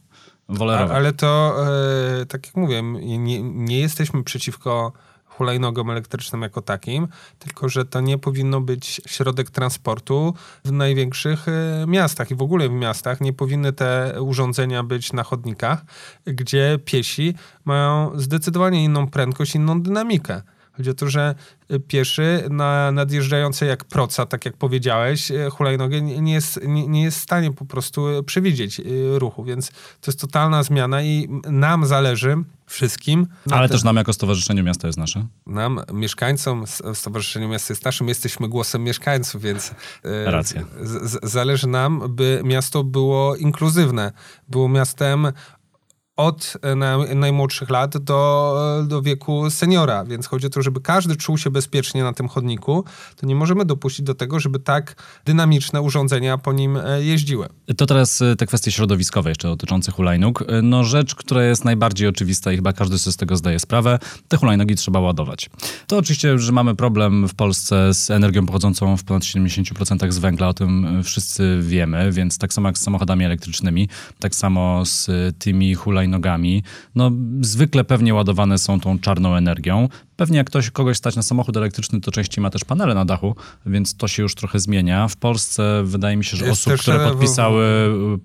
Wolę 0.50 0.80
A, 0.80 0.94
ale 0.94 1.14
to, 1.14 1.56
e, 2.22 2.26
tak 2.26 2.46
jak 2.46 2.56
mówię, 2.56 2.82
nie, 2.84 3.42
nie 3.42 3.80
jesteśmy 3.80 4.24
przeciwko 4.24 4.94
hulajnogom 5.38 5.90
elektrycznym 5.90 6.42
jako 6.42 6.62
takim, 6.62 7.08
tylko 7.40 7.70
że 7.70 7.86
to 7.86 8.02
nie 8.02 8.18
powinno 8.18 8.62
być 8.62 9.02
środek 9.08 9.50
transportu 9.50 10.34
w 10.66 10.72
największych 10.72 11.46
miastach 11.88 12.32
i 12.32 12.36
w 12.36 12.42
ogóle 12.42 12.70
w 12.70 12.72
miastach. 12.72 13.22
Nie 13.22 13.34
powinny 13.34 13.74
te 13.74 14.22
urządzenia 14.22 14.84
być 14.84 15.14
na 15.14 15.24
chodnikach, 15.24 15.86
gdzie 16.26 16.80
piesi 16.86 17.36
mają 17.66 18.12
zdecydowanie 18.20 18.84
inną 18.84 19.08
prędkość, 19.08 19.56
inną 19.56 19.82
dynamikę. 19.82 20.42
Chodzi 20.78 20.90
o 20.90 20.94
to, 20.94 21.10
że 21.10 21.36
e, 21.70 21.80
pieszy 21.80 22.44
na 22.50 22.92
nadjeżdżający 22.92 23.66
jak 23.66 23.86
proca, 23.86 24.26
tak 24.26 24.46
jak 24.46 24.58
powiedziałeś, 24.58 25.32
e, 25.32 25.50
hulajnogę 25.50 26.02
nie 26.02 26.34
jest, 26.34 26.60
nie, 26.68 26.88
nie 26.88 27.04
jest 27.04 27.18
w 27.20 27.22
stanie 27.22 27.52
po 27.54 27.66
prostu 27.66 28.08
e, 28.08 28.24
przewidzieć 28.24 28.82
ruchu, 29.14 29.44
więc 29.44 29.70
to 29.72 30.12
jest 30.12 30.20
totalna 30.22 30.64
zmiana 30.64 31.02
i 31.04 31.28
nam 31.50 31.86
zależy 31.86 32.36
wszystkim. 32.66 33.28
na 33.46 33.56
Ale 33.58 33.68
te- 33.68 33.74
też 33.74 33.84
nam 33.84 33.96
jako 33.96 34.14
Stowarzyszenie 34.14 34.64
Miasta 34.64 34.88
jest 34.88 35.00
nasze. 35.00 35.26
nam, 35.48 35.82
mieszkańcom 35.94 36.64
s- 36.64 36.84
Stowarzyszenia 36.94 37.48
Miasta 37.48 37.74
jest 37.74 37.86
naszym, 37.86 38.08
jesteśmy 38.08 38.50
głosem 38.50 38.84
mieszkańców, 38.84 39.42
więc 39.42 39.72
Racja. 40.26 40.64
z, 40.82 41.12
z, 41.12 41.32
zależy 41.32 41.68
nam, 41.68 42.04
by 42.16 42.42
miasto 42.46 42.84
było 42.84 43.36
inkluzywne, 43.36 44.12
było 44.50 44.70
miastem 44.70 45.28
od 46.18 46.58
e, 46.62 46.76
na, 46.76 46.98
najmłodszych 47.16 47.70
lat 47.70 47.98
do, 47.98 48.84
do 48.88 49.02
wieku 49.02 49.50
seniora, 49.50 50.06
więc 50.06 50.28
chodzi 50.28 50.48
o 50.48 50.50
to, 50.50 50.62
żeby 50.62 50.82
każdy 50.82 51.16
czuł 51.16 51.38
się 51.38 51.50
bezpiecznie 51.50 52.04
na 52.04 52.14
tym 52.14 52.28
chodniku, 52.28 52.84
to 53.16 53.26
nie 53.26 53.36
możemy 53.36 53.66
dopuścić 53.66 54.06
do 54.06 54.16
tego, 54.16 54.40
żeby 54.40 54.60
tak 54.60 54.96
dynamiczne 55.26 55.82
urządzenia 55.82 56.38
po 56.38 56.54
nim 56.54 56.78
e, 56.78 57.04
jeździły. 57.04 57.48
To 57.78 57.86
teraz 57.86 58.22
e, 58.22 58.36
te 58.36 58.46
kwestie 58.46 58.72
środowiskowe 58.72 59.30
jeszcze 59.30 59.48
dotyczące 59.48 59.92
hulajnóg. 59.92 60.42
E, 60.48 60.62
No 60.62 60.84
rzecz, 60.84 61.16
która 61.16 61.44
jest 61.44 61.66
najbardziej 61.66 62.08
oczywista 62.08 62.52
i 62.52 62.56
chyba 62.56 62.74
każdy 62.74 63.00
sobie 63.00 63.14
z 63.14 63.18
tego 63.18 63.38
zdaje 63.38 63.60
sprawę, 63.60 64.00
te 64.28 64.38
hulajnogi 64.38 64.76
trzeba 64.76 65.00
ładować. 65.00 65.50
To 65.88 65.98
oczywiście, 65.98 66.40
że 66.40 66.52
mamy 66.52 66.76
problem 66.76 67.28
w 67.28 67.36
Polsce 67.36 67.94
z 67.94 68.12
energią 68.12 68.46
pochodzącą 68.46 68.98
w 68.98 69.04
ponad 69.04 69.24
70% 69.24 70.12
z 70.12 70.18
węgla, 70.18 70.48
o 70.48 70.54
tym 70.54 71.00
e, 71.00 71.04
wszyscy 71.04 71.60
wiemy, 71.62 72.12
więc 72.12 72.38
tak 72.38 72.54
samo 72.54 72.70
jak 72.70 72.78
z 72.78 72.82
samochodami 72.82 73.26
elektrycznymi, 73.26 73.90
tak 74.20 74.36
samo 74.36 74.86
z 74.86 75.10
e, 75.10 75.14
tymi 75.40 75.76
hulajnogami, 75.76 76.07
no 76.96 77.12
zwykle 77.42 77.84
pewnie 77.84 78.14
ładowane 78.14 78.58
są 78.58 78.80
tą 78.80 79.00
czarną 79.00 79.36
energią. 79.36 79.90
Pewnie 80.18 80.38
jak 80.38 80.48
ktoś, 80.48 80.70
kogoś 80.72 80.98
stać 80.98 81.16
na 81.16 81.22
samochód 81.22 81.58
elektryczny, 81.58 82.02
to 82.02 82.12
częściej 82.12 82.42
ma 82.42 82.50
też 82.50 82.64
panele 82.64 82.96
na 82.96 83.06
dachu, 83.06 83.36
więc 83.66 83.96
to 83.98 84.08
się 84.08 84.24
już 84.24 84.36
trochę 84.36 84.60
zmienia. 84.60 85.08
W 85.08 85.16
Polsce 85.16 85.82
wydaje 85.86 86.18
mi 86.18 86.26
się, 86.26 86.38
że 86.38 86.46
Jest 86.46 86.54
osób, 86.62 86.74
też, 86.74 86.82
które 86.82 87.00
podpisały 87.10 87.64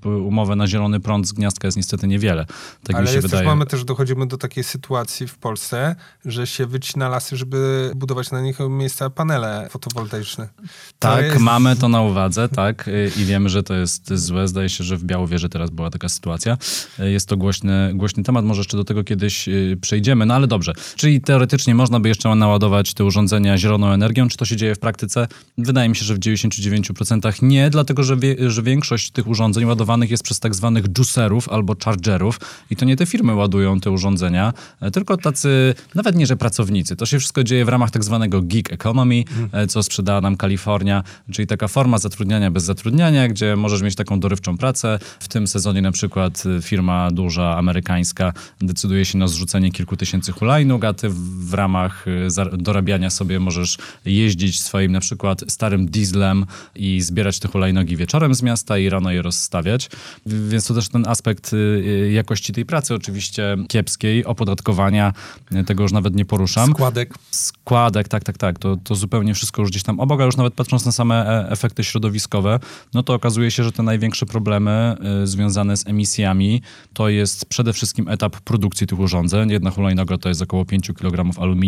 y, 0.06 0.08
umowę 0.08 0.56
na 0.56 0.66
zielony 0.66 1.00
prąd 1.00 1.28
z 1.28 1.32
gniazdka 1.32 1.68
jest 1.68 1.76
niestety 1.76 2.06
niewiele. 2.06 2.46
Tak 2.84 2.96
Ale 2.96 3.02
mi 3.02 3.08
się 3.08 3.14
jest 3.14 3.24
też, 3.24 3.30
wydaje. 3.30 3.48
mamy 3.48 3.66
też, 3.66 3.84
dochodzimy 3.84 4.26
do 4.26 4.38
takiej 4.38 4.64
sytuacji 4.64 5.26
w 5.28 5.38
Polsce, 5.38 5.96
że 6.24 6.46
się 6.46 6.66
wycina 6.66 7.08
lasy, 7.08 7.36
żeby 7.36 7.90
budować 7.96 8.30
na 8.30 8.40
nich 8.40 8.58
miejsca 8.70 9.10
panele 9.10 9.66
fotowoltaiczne. 9.70 10.48
To 10.48 10.62
Tak, 10.98 11.24
jest- 11.24 11.38
mamy 11.38 11.76
to 11.76 11.88
na 11.88 12.00
uwadze, 12.02 12.48
tak, 12.48 12.88
y, 12.88 13.10
i 13.16 13.24
wiemy, 13.24 13.48
że 13.48 13.62
to 13.62 13.74
jest 13.74 14.14
złe. 14.14 14.48
Zdaje 14.48 14.68
się, 14.68 14.84
że 14.84 14.96
w 14.96 15.04
Białowieży 15.04 15.48
teraz 15.48 15.70
była 15.70 15.90
taka 15.90 16.08
sytuacja. 16.08 16.56
Y, 17.00 17.10
Jest 17.10 17.28
to 17.28 17.36
głośny, 17.36 17.92
głośny 17.94 18.22
temat, 18.22 18.44
może 18.44 18.60
jeszcze 18.60 18.76
do 18.76 18.84
tego 18.84 19.04
kiedyś 19.04 19.48
przejdziemy, 19.80 20.26
no 20.26 20.34
ale 20.34 20.46
dobrze. 20.46 20.72
Czyli 20.96 21.20
teoretycznie 21.20 21.74
można 21.82 22.00
by 22.00 22.08
jeszcze 22.08 22.34
naładować 22.34 22.94
te 22.94 23.04
urządzenia 23.04 23.58
zieloną 23.58 23.86
energią. 23.88 24.28
Czy 24.28 24.36
to 24.36 24.44
się 24.44 24.56
dzieje 24.56 24.74
w 24.74 24.78
praktyce? 24.78 25.28
Wydaje 25.58 25.88
mi 25.88 25.96
się, 25.96 26.04
że 26.04 26.14
w 26.14 26.18
99% 26.18 27.42
nie, 27.42 27.70
dlatego 27.70 28.02
że, 28.02 28.16
wie, 28.16 28.50
że 28.50 28.62
większość 28.62 29.10
tych 29.10 29.26
urządzeń 29.26 29.64
ładowanych 29.64 30.10
jest 30.10 30.22
przez 30.22 30.40
tak 30.40 30.54
zwanych 30.54 30.84
juicerów 30.98 31.48
albo 31.48 31.74
chargerów 31.84 32.40
i 32.70 32.76
to 32.76 32.84
nie 32.84 32.96
te 32.96 33.06
firmy 33.06 33.34
ładują 33.34 33.80
te 33.80 33.90
urządzenia, 33.90 34.52
e, 34.80 34.90
tylko 34.90 35.16
tacy, 35.16 35.74
nawet 35.94 36.16
nie, 36.16 36.26
że 36.26 36.36
pracownicy. 36.36 36.96
To 36.96 37.06
się 37.06 37.18
wszystko 37.18 37.44
dzieje 37.44 37.64
w 37.64 37.68
ramach 37.68 37.90
tak 37.90 38.04
zwanego 38.04 38.42
gig 38.42 38.72
economy, 38.72 39.24
e, 39.52 39.66
co 39.66 39.82
sprzedała 39.82 40.20
nam 40.20 40.36
Kalifornia, 40.36 41.02
czyli 41.32 41.46
taka 41.46 41.68
forma 41.68 41.98
zatrudniania 41.98 42.50
bez 42.50 42.64
zatrudniania, 42.64 43.28
gdzie 43.28 43.56
możesz 43.56 43.82
mieć 43.82 43.94
taką 43.94 44.20
dorywczą 44.20 44.58
pracę. 44.58 44.98
W 45.20 45.28
tym 45.28 45.46
sezonie 45.46 45.82
na 45.82 45.92
przykład 45.92 46.42
e, 46.58 46.62
firma 46.62 47.10
duża, 47.10 47.56
amerykańska 47.56 48.32
decyduje 48.60 49.04
się 49.04 49.18
na 49.18 49.28
zrzucenie 49.28 49.70
kilku 49.70 49.96
tysięcy 49.96 50.32
hulajnóg, 50.32 50.84
a 50.84 50.92
ty 50.92 51.08
w 51.08 51.32
w 51.52 51.54
ramach 51.72 52.04
za- 52.26 52.44
dorabiania 52.44 53.10
sobie 53.10 53.40
możesz 53.40 53.78
jeździć 54.04 54.60
swoim 54.60 54.92
na 54.92 55.00
przykład 55.00 55.44
starym 55.48 55.86
dieslem 55.86 56.46
i 56.74 57.00
zbierać 57.00 57.38
te 57.38 57.48
hulajnogi 57.48 57.96
wieczorem 57.96 58.34
z 58.34 58.42
miasta 58.42 58.78
i 58.78 58.88
rano 58.88 59.10
je 59.10 59.22
rozstawiać. 59.22 59.90
Więc 60.26 60.66
to 60.66 60.74
też 60.74 60.88
ten 60.88 61.08
aspekt 61.08 61.52
y, 61.52 61.56
y, 61.56 62.12
jakości 62.12 62.52
tej 62.52 62.66
pracy 62.66 62.94
oczywiście 62.94 63.56
kiepskiej, 63.68 64.24
opodatkowania, 64.24 65.12
y, 65.52 65.64
tego 65.64 65.82
już 65.82 65.92
nawet 65.92 66.14
nie 66.14 66.24
poruszam. 66.24 66.70
Składek. 66.70 67.14
Składek, 67.30 68.08
tak, 68.08 68.24
tak, 68.24 68.38
tak, 68.38 68.58
to, 68.58 68.76
to 68.76 68.94
zupełnie 68.94 69.34
wszystko 69.34 69.62
już 69.62 69.70
gdzieś 69.70 69.82
tam 69.82 70.00
obok, 70.00 70.20
a 70.20 70.24
już 70.24 70.36
nawet 70.36 70.54
patrząc 70.54 70.86
na 70.86 70.92
same 70.92 71.14
e, 71.26 71.50
efekty 71.50 71.84
środowiskowe, 71.84 72.60
no 72.94 73.02
to 73.02 73.14
okazuje 73.14 73.50
się, 73.50 73.64
że 73.64 73.72
te 73.72 73.82
największe 73.82 74.26
problemy 74.26 74.96
y, 75.22 75.26
związane 75.26 75.76
z 75.76 75.86
emisjami 75.86 76.62
to 76.92 77.08
jest 77.08 77.46
przede 77.46 77.72
wszystkim 77.72 78.08
etap 78.08 78.40
produkcji 78.40 78.86
tych 78.86 78.98
urządzeń. 78.98 79.50
Jedna 79.50 79.70
hulajnoga 79.70 80.18
to 80.18 80.28
jest 80.28 80.42
około 80.42 80.64
5 80.64 80.92
kg 80.92 81.38
aluminium, 81.38 81.61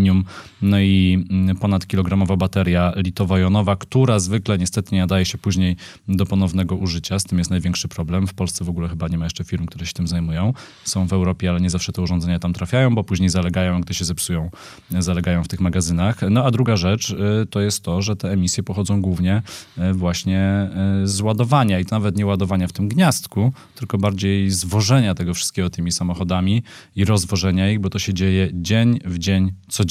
no 0.63 0.81
i 0.81 1.25
mm, 1.31 1.57
ponad 1.57 1.87
kilogramowa 1.87 2.37
bateria 2.37 2.93
litowo-jonowa, 2.97 3.77
która 3.77 4.19
zwykle 4.19 4.59
niestety 4.59 4.95
nie 4.95 5.01
nadaje 5.01 5.25
się 5.25 5.39
później 5.39 5.77
do 6.09 6.27
ponownego 6.27 6.77
użycia. 6.77 7.19
Z 7.19 7.25
tym 7.25 7.39
jest 7.39 7.51
największy 7.51 7.89
problem. 7.89 8.27
W 8.27 8.35
Polsce 8.35 8.65
w 8.65 8.69
ogóle 8.69 8.89
chyba 8.89 9.09
nie 9.09 9.19
ma 9.19 9.25
jeszcze 9.25 9.45
firm, 9.45 9.67
które 9.67 9.87
się 9.87 9.93
tym 9.93 10.07
zajmują. 10.07 10.53
Są 10.85 11.07
w 11.07 11.13
Europie, 11.13 11.51
ale 11.51 11.61
nie 11.61 11.71
zawsze 11.71 11.93
te 11.93 12.03
urządzenia 12.03 12.39
tam 12.39 12.53
trafiają, 12.53 12.95
bo 12.95 13.05
później 13.05 13.29
zalegają, 13.29 13.81
gdy 13.81 13.95
się 13.95 14.05
zepsują, 14.05 14.51
zalegają 14.91 15.45
w 15.45 15.49
tych 15.49 15.61
magazynach. 15.61 16.21
No 16.31 16.45
a 16.45 16.51
druga 16.51 16.77
rzecz 16.77 17.11
y, 17.11 17.47
to 17.51 17.61
jest 17.61 17.83
to, 17.83 18.03
że 18.03 18.17
te 18.17 18.31
emisje 18.31 18.63
pochodzą 18.63 19.01
głównie 19.01 19.43
y, 19.79 19.93
właśnie 19.93 20.71
y, 21.03 21.09
z 21.09 21.21
ładowania 21.21 21.81
i 21.81 21.85
to 21.85 21.97
nawet 21.97 22.17
nie 22.17 22.27
ładowania 22.27 22.69
w 22.69 22.73
tym 22.73 22.89
gniazdku, 22.89 23.53
tylko 23.75 23.99
bardziej 23.99 24.51
zwożenia 24.51 25.15
tego 25.15 25.35
wszystkiego 25.35 25.71
tymi 25.71 25.93
samochodami 25.93 26.63
i 26.97 27.05
rozwożenia 27.05 27.71
ich, 27.71 27.81
bo 27.81 27.91
to 27.91 27.99
się 27.99 28.15
dzieje 28.15 28.51
dzień 28.53 28.99
w 29.05 29.19
dzień, 29.19 29.53
codziennie. 29.69 29.84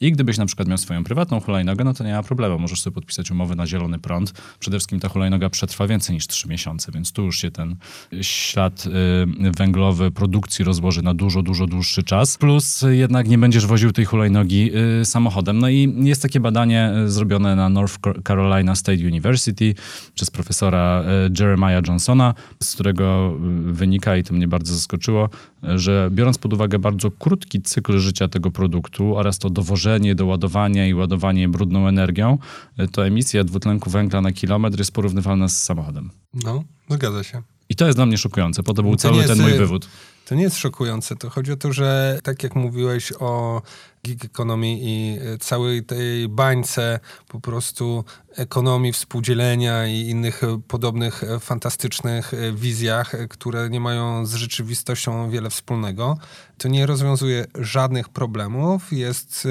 I 0.00 0.12
gdybyś 0.12 0.38
na 0.38 0.46
przykład 0.46 0.68
miał 0.68 0.78
swoją 0.78 1.04
prywatną 1.04 1.40
hulajnogę, 1.40 1.84
no 1.84 1.94
to 1.94 2.04
nie 2.04 2.12
ma 2.12 2.22
problemu. 2.22 2.58
Możesz 2.58 2.80
sobie 2.80 2.94
podpisać 2.94 3.30
umowę 3.30 3.54
na 3.54 3.66
zielony 3.66 3.98
prąd. 3.98 4.32
Przede 4.58 4.78
wszystkim 4.78 5.00
ta 5.00 5.08
hulajnoga 5.08 5.50
przetrwa 5.50 5.86
więcej 5.86 6.14
niż 6.14 6.26
3 6.26 6.48
miesiące, 6.48 6.92
więc 6.92 7.12
tu 7.12 7.24
już 7.24 7.38
się 7.38 7.50
ten 7.50 7.76
ślad 8.22 8.86
y, 8.86 8.90
węglowy 9.56 10.10
produkcji 10.10 10.64
rozłoży 10.64 11.02
na 11.02 11.14
dużo, 11.14 11.42
dużo 11.42 11.66
dłuższy 11.66 12.02
czas. 12.02 12.38
Plus 12.38 12.84
jednak 12.90 13.28
nie 13.28 13.38
będziesz 13.38 13.66
woził 13.66 13.92
tej 13.92 14.04
hulajnogi 14.04 14.70
y, 15.00 15.04
samochodem. 15.04 15.58
No 15.58 15.68
i 15.68 15.94
jest 15.98 16.22
takie 16.22 16.40
badanie 16.40 16.92
y, 17.06 17.10
zrobione 17.10 17.56
na 17.56 17.68
North 17.68 17.98
Carolina 18.26 18.74
State 18.74 18.98
University 18.98 19.74
przez 20.14 20.30
profesora 20.30 21.04
Jeremiah 21.38 21.86
Johnsona, 21.88 22.34
z 22.62 22.74
którego 22.74 23.36
wynika, 23.62 24.16
i 24.16 24.24
to 24.24 24.34
mnie 24.34 24.48
bardzo 24.48 24.74
zaskoczyło, 24.74 25.28
że 25.62 26.08
biorąc 26.12 26.38
pod 26.38 26.52
uwagę 26.52 26.78
bardzo 26.78 27.10
krótki 27.10 27.62
cykl 27.62 27.98
życia 27.98 28.28
tego 28.28 28.50
produktu 28.50 29.16
oraz 29.16 29.38
to 29.38 29.50
dowożenie, 29.50 30.14
doładowanie 30.14 30.88
i 30.88 30.94
ładowanie 30.94 31.48
brudną 31.48 31.88
energią, 31.88 32.38
to 32.92 33.06
emisja 33.06 33.44
dwutlenku 33.44 33.90
węgla 33.90 34.20
na 34.20 34.32
kilometr 34.32 34.78
jest 34.78 34.92
porównywalna 34.92 35.48
z 35.48 35.62
samochodem. 35.62 36.10
No, 36.44 36.64
zgadza 36.90 37.22
się. 37.22 37.42
I 37.68 37.74
to 37.74 37.86
jest 37.86 37.98
dla 37.98 38.06
mnie 38.06 38.18
szokujące, 38.18 38.62
po 38.62 38.74
to 38.74 38.82
był 38.82 38.92
To 38.92 38.98
cały 38.98 39.24
ten 39.24 39.40
mój 39.40 39.52
y, 39.52 39.58
wywód. 39.58 39.88
To 40.28 40.34
nie 40.34 40.42
jest 40.42 40.56
szokujące. 40.56 41.16
To 41.16 41.30
chodzi 41.30 41.52
o 41.52 41.56
to, 41.56 41.72
że 41.72 42.18
tak 42.22 42.42
jak 42.42 42.54
mówiłeś 42.54 43.12
o 43.20 43.62
gig 44.04 44.24
economy 44.24 44.66
i 44.80 45.18
e, 45.20 45.38
całej 45.38 45.84
tej 45.84 46.28
bańce 46.28 47.00
po 47.28 47.40
prostu 47.40 48.04
ekonomii, 48.36 48.92
współdzielenia 48.92 49.86
i 49.86 50.00
innych 50.00 50.44
e, 50.44 50.60
podobnych 50.68 51.24
e, 51.24 51.40
fantastycznych 51.40 52.32
wizjach, 52.54 53.14
które 53.30 53.70
nie 53.70 53.80
mają 53.80 54.26
z 54.26 54.34
rzeczywistością 54.34 55.30
wiele 55.30 55.50
wspólnego, 55.50 56.18
to 56.58 56.68
nie 56.68 56.86
rozwiązuje 56.86 57.46
żadnych 57.54 58.08
problemów. 58.08 58.92
Jest 58.92 59.48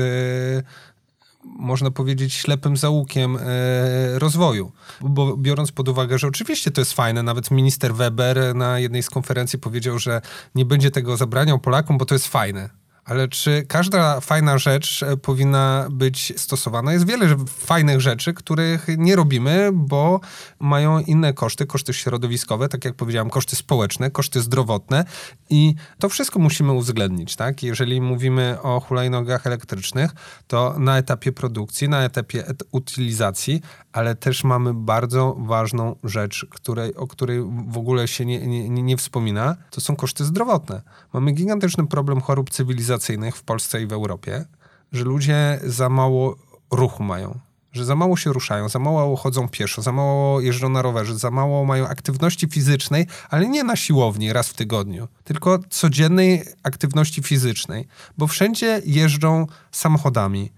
można 1.60 1.92
powiedzieć, 1.92 2.34
ślepym 2.34 2.78
zaułkiem 2.78 3.38
e, 3.38 4.20
rozwoju. 4.20 4.72
Bo 5.02 5.38
biorąc 5.38 5.72
pod 5.72 5.90
uwagę, 5.90 6.20
że 6.20 6.28
oczywiście 6.28 6.72
to 6.72 6.82
jest 6.82 6.94
fajne, 6.94 7.24
nawet 7.24 7.52
minister 7.52 7.96
Weber 7.96 8.56
na 8.56 8.80
jednej 8.80 9.04
z 9.04 9.10
konferencji 9.10 9.60
powiedział, 9.60 10.00
że 10.00 10.22
nie 10.56 10.66
będzie 10.66 10.92
tego 10.92 11.18
zabraniał 11.18 11.60
Polakom, 11.60 11.98
bo 11.98 12.06
to 12.06 12.16
jest 12.16 12.28
fajne. 12.28 12.70
Ale 13.08 13.28
czy 13.28 13.66
każda 13.68 14.20
fajna 14.20 14.58
rzecz 14.58 15.04
e, 15.04 15.18
powinna 15.18 15.88
być 15.92 16.34
stosowana? 16.38 16.94
Jest 16.94 17.08
wiele 17.08 17.36
fajnych 17.48 18.02
rzeczy, 18.02 18.34
których 18.34 18.88
nie 18.98 19.16
robimy, 19.16 19.70
bo 19.74 20.20
mają 20.60 21.00
inne 21.00 21.34
koszty, 21.34 21.66
koszty 21.66 21.94
środowiskowe, 21.94 22.70
tak 22.70 22.86
jak 22.86 22.94
powiedziałem, 22.94 23.30
koszty 23.30 23.56
społeczne, 23.56 24.12
koszty 24.12 24.42
zdrowotne 24.42 25.06
i 25.50 25.76
to 26.00 26.10
wszystko 26.10 26.40
musimy 26.40 26.72
uwzględnić, 26.72 27.36
tak? 27.36 27.64
Jeżeli 27.64 28.02
mówimy 28.02 28.58
o 28.62 28.80
hulajnogach 28.80 29.48
elektrycznych, 29.48 30.12
to 30.48 30.76
na 30.80 30.98
etapie 30.98 31.32
produkcji, 31.32 31.90
na 31.90 32.04
etapie 32.04 32.48
et 32.48 32.64
utylizacji, 32.72 33.62
ale 33.94 34.16
też 34.16 34.44
mamy 34.44 34.74
bardzo 34.74 35.36
ważną 35.40 35.96
rzecz, 36.04 36.46
której, 36.50 36.96
o 36.96 37.08
której 37.08 37.42
w 37.68 37.78
ogóle 37.78 38.08
się 38.08 38.26
nie, 38.26 38.48
nie, 38.48 38.70
nie 38.70 38.98
wspomina, 38.98 39.56
to 39.72 39.82
są 39.82 39.96
koszty 39.96 40.26
zdrowotne. 40.26 40.82
Mamy 41.14 41.32
gigantyczny 41.32 41.88
problem 41.88 42.22
chorób 42.22 42.50
cywilizacyjnych, 42.50 42.97
w 43.36 43.44
Polsce 43.44 43.82
i 43.82 43.88
w 43.88 43.94
Europie, 43.94 44.46
że 44.92 45.04
ludzie 45.04 45.60
za 45.64 45.90
mało 45.90 46.36
ruchu 46.72 47.04
mają. 47.04 47.40
Że 47.72 47.86
za 47.86 47.96
mało 47.96 48.18
się 48.18 48.34
ruszają, 48.34 48.70
za 48.70 48.80
mało 48.80 49.16
chodzą 49.16 49.50
pieszo, 49.50 49.82
za 49.82 49.92
mało 49.92 50.42
jeżdżą 50.42 50.70
na 50.70 50.82
rowerze, 50.82 51.18
za 51.18 51.32
mało 51.32 51.66
mają 51.66 51.88
aktywności 51.88 52.48
fizycznej, 52.48 53.08
ale 53.30 53.48
nie 53.48 53.64
na 53.64 53.76
siłowni 53.76 54.34
raz 54.34 54.50
w 54.50 54.54
tygodniu, 54.54 55.08
tylko 55.24 55.60
codziennej 55.70 56.44
aktywności 56.64 57.24
fizycznej, 57.24 57.88
bo 58.18 58.28
wszędzie 58.28 58.82
jeżdżą 58.86 59.48
samochodami. 59.72 60.52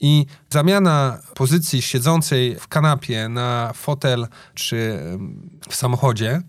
I 0.00 0.26
zamiana 0.50 1.20
pozycji 1.34 1.82
siedzącej 1.82 2.56
w 2.60 2.68
kanapie 2.68 3.28
na 3.28 3.72
fotel 3.74 4.26
czy 4.54 4.98
w 5.68 5.74
samochodzie 5.74 6.42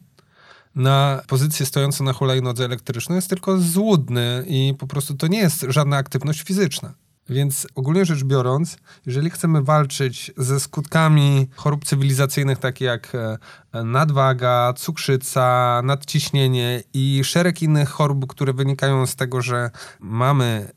na 0.75 1.21
pozycję 1.27 1.65
stojącą 1.65 2.03
na 2.03 2.13
hulajnodze 2.13 2.65
elektrycznej 2.65 3.15
jest 3.15 3.29
tylko 3.29 3.57
złudny 3.57 4.43
i 4.47 4.73
po 4.79 4.87
prostu 4.87 5.13
to 5.13 5.27
nie 5.27 5.39
jest 5.39 5.65
żadna 5.69 5.97
aktywność 5.97 6.41
fizyczna. 6.41 6.93
Więc 7.29 7.67
ogólnie 7.75 8.05
rzecz 8.05 8.23
biorąc, 8.23 8.77
jeżeli 9.05 9.29
chcemy 9.29 9.61
walczyć 9.61 10.31
ze 10.37 10.59
skutkami 10.59 11.47
chorób 11.55 11.85
cywilizacyjnych, 11.85 12.59
takie 12.59 12.85
jak 12.85 13.15
e, 13.15 13.37
nadwaga, 13.83 14.73
cukrzyca, 14.73 15.81
nadciśnienie 15.83 16.83
i 16.93 17.21
szereg 17.23 17.61
innych 17.61 17.89
chorób, 17.89 18.27
które 18.27 18.53
wynikają 18.53 19.05
z 19.05 19.15
tego, 19.15 19.41
że 19.41 19.71
mamy 19.99 20.71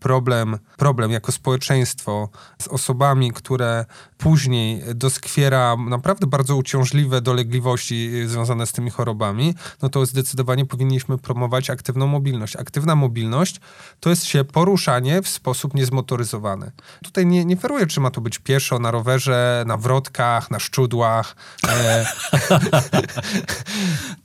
problem, 0.00 0.58
problem 0.76 1.10
jako 1.10 1.32
społeczeństwo 1.32 2.28
z 2.62 2.68
osobami, 2.68 3.32
które 3.32 3.84
później 4.18 4.82
doskwiera 4.94 5.76
naprawdę 5.76 6.26
bardzo 6.26 6.56
uciążliwe 6.56 7.20
dolegliwości 7.20 8.10
związane 8.26 8.66
z 8.66 8.72
tymi 8.72 8.90
chorobami, 8.90 9.54
no 9.82 9.88
to 9.88 10.06
zdecydowanie 10.06 10.66
powinniśmy 10.66 11.18
promować 11.18 11.70
aktywną 11.70 12.06
mobilność. 12.06 12.56
Aktywna 12.56 12.94
mobilność 12.96 13.60
to 14.00 14.10
jest 14.10 14.24
się 14.24 14.44
poruszanie 14.44 15.22
w 15.22 15.28
sposób 15.28 15.74
niezwykły 15.74 15.90
zmotoryzowany. 15.90 16.72
Tutaj 17.04 17.26
nie, 17.26 17.44
nie 17.44 17.56
feruję, 17.56 17.86
czy 17.86 18.00
ma 18.00 18.10
to 18.10 18.20
być 18.20 18.38
pieszo, 18.38 18.78
na 18.78 18.90
rowerze, 18.90 19.64
na 19.66 19.76
wrotkach, 19.76 20.50
na 20.50 20.58
szczudłach. 20.58 21.36
E... 21.68 22.06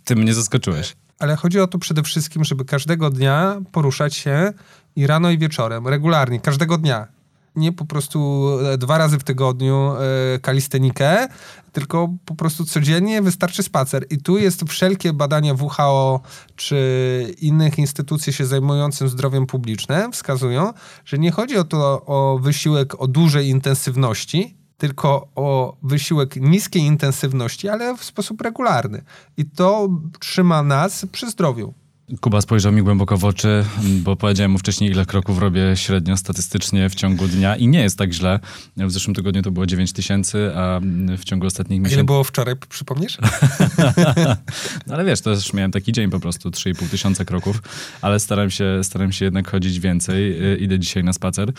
Ty 0.06 0.16
mnie 0.16 0.34
zaskoczyłeś. 0.34 0.96
Ale 1.20 1.36
chodzi 1.36 1.60
o 1.60 1.68
to 1.68 1.80
przede 1.80 2.04
wszystkim, 2.04 2.44
żeby 2.44 2.66
każdego 2.66 3.10
dnia 3.10 3.62
poruszać 3.72 4.16
się 4.16 4.54
i 4.96 5.08
rano 5.08 5.32
i 5.32 5.38
wieczorem, 5.38 5.88
regularnie, 5.88 6.40
każdego 6.40 6.78
dnia 6.78 7.08
nie 7.56 7.72
po 7.72 7.86
prostu 7.86 8.50
e, 8.74 8.78
dwa 8.78 8.98
razy 8.98 9.20
w 9.20 9.24
tygodniu 9.24 9.94
e, 9.94 10.40
kalistenikę, 10.40 11.28
tylko 11.72 12.10
po 12.26 12.36
prostu 12.36 12.66
codziennie 12.66 13.22
wystarczy 13.22 13.64
spacer. 13.64 14.06
I 14.10 14.18
tu 14.18 14.38
jest 14.38 14.64
wszelkie 14.68 15.14
badania 15.14 15.54
WHO 15.54 16.22
czy 16.56 17.36
innych 17.42 17.80
instytucji 17.80 18.34
się 18.34 18.46
zajmujących 18.46 19.10
zdrowiem 19.10 19.46
publicznym 19.46 20.12
wskazują, 20.12 20.74
że 21.06 21.18
nie 21.18 21.32
chodzi 21.32 21.58
o 21.58 21.64
to 21.64 22.06
o 22.06 22.40
wysiłek 22.42 23.02
o 23.02 23.08
dużej 23.08 23.48
intensywności, 23.48 24.58
tylko 24.78 25.28
o 25.36 25.78
wysiłek 25.84 26.36
niskiej 26.36 26.82
intensywności, 26.82 27.70
ale 27.70 27.98
w 27.98 28.04
sposób 28.04 28.42
regularny. 28.42 29.04
I 29.38 29.46
to 29.46 29.90
trzyma 30.20 30.64
nas 30.64 31.06
przy 31.12 31.32
zdrowiu. 31.32 31.74
Kuba 32.22 32.42
spojrzał 32.42 32.72
mi 32.72 32.84
głęboko 32.84 33.18
w 33.18 33.26
oczy, 33.26 33.66
bo 33.84 34.16
powiedziałem 34.16 34.52
mu 34.52 34.58
wcześniej, 34.58 34.92
ile 34.92 35.06
kroków 35.06 35.40
robię 35.40 35.62
średnio 35.76 36.18
statystycznie 36.18 36.90
w 36.90 36.96
ciągu 36.96 37.28
dnia 37.28 37.56
i 37.56 37.68
nie 37.68 37.82
jest 37.82 37.98
tak 37.98 38.14
źle. 38.14 38.40
W 38.78 38.92
zeszłym 38.92 39.16
tygodniu 39.16 39.42
to 39.42 39.52
było 39.52 39.66
9 39.66 39.94
tysięcy, 39.94 40.52
a 40.56 40.80
w 41.18 41.24
ciągu 41.24 41.48
ostatnich 41.48 41.80
miesięcy... 41.80 41.96
Ile 41.96 42.04
było 42.04 42.24
wczoraj, 42.24 42.56
przypomnisz? 42.70 43.18
no, 44.88 44.94
ale 44.94 45.06
wiesz, 45.06 45.22
to 45.22 45.36
też 45.36 45.54
miałem 45.54 45.72
taki 45.72 45.92
dzień 45.92 46.10
po 46.10 46.20
prostu, 46.20 46.50
3,5 46.50 46.90
tysiąca 46.90 47.26
kroków, 47.26 47.62
ale 48.02 48.20
staram 48.20 48.50
się, 48.50 48.80
staram 48.84 49.12
się 49.12 49.26
jednak 49.26 49.52
chodzić 49.52 49.80
więcej. 49.80 50.44
Y, 50.54 50.58
idę 50.58 50.80
dzisiaj 50.80 51.04
na 51.04 51.14
spacer, 51.14 51.52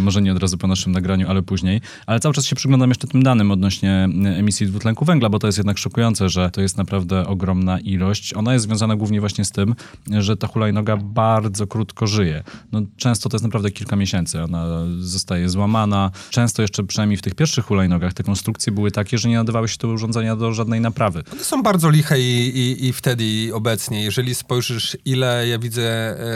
może 0.00 0.22
nie 0.22 0.32
od 0.32 0.38
razu 0.38 0.58
po 0.58 0.66
naszym 0.66 0.92
nagraniu, 0.92 1.28
ale 1.28 1.42
później. 1.42 1.80
Ale 2.06 2.20
cały 2.20 2.34
czas 2.34 2.44
się 2.46 2.56
przyglądam 2.56 2.90
jeszcze 2.90 3.06
tym 3.06 3.22
danym 3.22 3.50
odnośnie 3.50 4.08
emisji 4.36 4.66
dwutlenku 4.66 5.04
węgla, 5.04 5.28
bo 5.28 5.38
to 5.38 5.46
jest 5.46 5.58
jednak 5.58 5.78
szokujące, 5.78 6.28
że 6.28 6.50
to 6.50 6.60
jest 6.60 6.76
naprawdę 6.76 7.26
ogromna 7.26 7.80
ilość. 7.80 8.34
Ona 8.34 8.52
jest 8.52 8.64
związana 8.64 8.96
głównie 8.96 9.20
właśnie 9.20 9.44
z 9.44 9.50
tym, 9.50 9.74
że 10.10 10.36
ta 10.36 10.46
hulajnoga 10.46 10.96
bardzo 10.96 11.66
krótko 11.66 12.06
żyje. 12.06 12.44
No, 12.72 12.82
często 12.96 13.28
to 13.28 13.36
jest 13.36 13.44
naprawdę 13.44 13.70
kilka 13.70 13.96
miesięcy. 13.96 14.42
Ona 14.42 14.66
zostaje 14.98 15.48
złamana. 15.48 16.10
Często 16.30 16.62
jeszcze 16.62 16.84
przynajmniej 16.84 17.16
w 17.16 17.22
tych 17.22 17.34
pierwszych 17.34 17.64
hulajnogach 17.64 18.14
te 18.14 18.22
konstrukcje 18.22 18.72
były 18.72 18.90
takie, 18.90 19.18
że 19.18 19.28
nie 19.28 19.36
nadawały 19.36 19.68
się 19.68 19.76
te 19.76 19.88
urządzenia 19.88 20.36
do 20.36 20.52
żadnej 20.52 20.80
naprawy. 20.80 21.22
One 21.32 21.44
są 21.44 21.62
bardzo 21.62 21.90
liche 21.90 22.20
i, 22.20 22.58
i, 22.58 22.86
i 22.86 22.92
wtedy 22.92 23.24
i 23.24 23.52
obecnie. 23.52 24.04
Jeżeli 24.04 24.34
spojrzysz, 24.34 24.96
ile 25.04 25.48
ja 25.48 25.58
widzę 25.58 25.82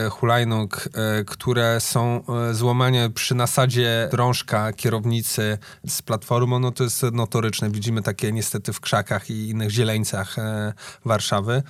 e, 0.06 0.10
hulajnóg, 0.10 0.88
e, 0.94 1.24
które 1.24 1.80
są 1.80 2.24
e, 2.50 2.54
złamane 2.54 3.10
przy 3.10 3.34
nasadzie 3.34 4.08
drążka 4.10 4.72
kierownicy 4.72 5.58
z 5.86 6.02
platformą, 6.02 6.58
no 6.58 6.70
to 6.72 6.84
jest 6.84 7.02
notoryczne. 7.12 7.70
Widzimy 7.70 8.02
takie 8.02 8.32
niestety 8.32 8.72
w 8.72 8.80
krzakach 8.80 9.30
i 9.30 9.48
innych 9.48 9.70
zieleńcach 9.70 10.36
Warszawy. 11.04 11.62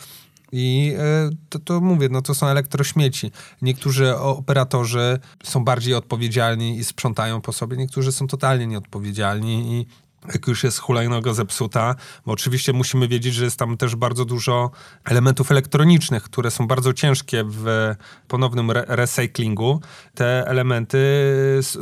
I 0.52 0.94
e, 0.98 1.30
to, 1.48 1.58
to 1.58 1.80
mówię, 1.80 2.08
no 2.08 2.22
to 2.22 2.34
są 2.34 2.46
elektrośmieci. 2.46 3.30
Niektórzy 3.62 4.16
operatorzy 4.16 5.18
są 5.42 5.64
bardziej 5.64 5.94
odpowiedzialni 5.94 6.78
i 6.78 6.84
sprzątają 6.84 7.40
po 7.40 7.52
sobie, 7.52 7.76
niektórzy 7.76 8.12
są 8.12 8.26
totalnie 8.26 8.66
nieodpowiedzialni 8.66 9.80
i 9.80 9.86
jak 10.28 10.46
już 10.46 10.64
jest 10.64 10.78
hulajnoga 10.78 11.32
zepsuta, 11.32 11.94
bo 12.26 12.32
oczywiście 12.32 12.72
musimy 12.72 13.08
wiedzieć, 13.08 13.34
że 13.34 13.44
jest 13.44 13.58
tam 13.58 13.76
też 13.76 13.96
bardzo 13.96 14.24
dużo 14.24 14.70
elementów 15.04 15.50
elektronicznych, 15.50 16.22
które 16.22 16.50
są 16.50 16.66
bardzo 16.66 16.92
ciężkie 16.92 17.44
w 17.46 17.94
ponownym 18.28 18.70
re 18.70 18.84
recyklingu. 18.88 19.80
Te 20.14 20.46
elementy 20.46 20.98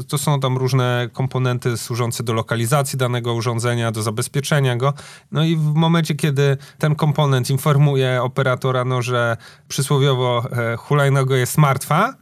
to 0.09 0.19
są 0.19 0.41
tam 0.41 0.57
różne 0.57 1.09
komponenty 1.13 1.77
służące 1.77 2.23
do 2.23 2.33
lokalizacji 2.33 2.99
danego 2.99 3.35
urządzenia, 3.35 3.93
do 3.93 4.03
zabezpieczenia 4.03 4.77
go. 4.77 4.95
No 5.33 5.45
i 5.45 5.57
w 5.57 5.75
momencie, 5.75 6.15
kiedy 6.15 6.57
ten 6.79 6.95
komponent 6.95 7.51
informuje 7.51 8.23
operatora, 8.23 8.85
no, 8.85 9.03
że 9.03 9.37
przysłowiowo 9.69 10.45
e, 10.53 10.77
hulajnoga 10.77 11.37
jest 11.37 11.59
martwa, 11.59 12.15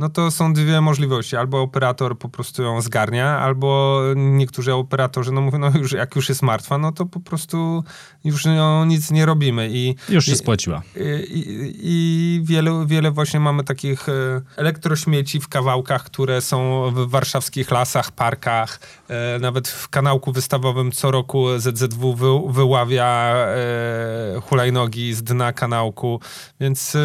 no 0.00 0.08
to 0.08 0.30
są 0.30 0.52
dwie 0.52 0.80
możliwości. 0.80 1.36
Albo 1.36 1.62
operator 1.62 2.18
po 2.18 2.28
prostu 2.28 2.62
ją 2.62 2.80
zgarnia, 2.82 3.38
albo 3.38 4.00
niektórzy 4.16 4.74
operatorzy 4.74 5.32
no 5.32 5.40
mówią, 5.40 5.58
no 5.58 5.72
już, 5.78 5.92
jak 5.92 6.16
już 6.16 6.28
jest 6.28 6.42
martwa, 6.42 6.78
no 6.78 6.92
to 6.92 7.06
po 7.06 7.20
prostu 7.20 7.84
już 8.24 8.44
no, 8.44 8.84
nic 8.84 9.10
nie 9.10 9.26
robimy. 9.26 9.68
I, 9.72 9.94
już 10.08 10.24
się 10.24 10.32
i, 10.32 10.36
spłaciła. 10.36 10.82
I, 10.96 11.38
i, 11.38 11.70
I, 11.82 12.40
wiele, 12.44 12.86
wiele 12.86 13.10
właśnie 13.10 13.40
mamy 13.40 13.64
takich 13.64 14.08
e, 14.08 14.12
elektrośmieci 14.56 15.40
w 15.40 15.48
kawałkach, 15.48 16.04
które 16.04 16.40
są 16.40 16.90
w 16.90 17.10
warszawskich 17.10 17.70
lasach, 17.70 18.12
parkach. 18.12 18.80
E, 19.08 19.38
nawet 19.38 19.68
w 19.68 19.88
kanałku 19.88 20.32
wystawowym 20.32 20.92
co 20.92 21.10
roku 21.10 21.58
ZZW 21.58 22.14
wy, 22.14 22.52
wyławia 22.52 23.34
e, 23.36 24.40
hulajnogi 24.40 25.14
z 25.14 25.22
dna 25.22 25.52
kanałku, 25.52 26.20
więc... 26.60 26.96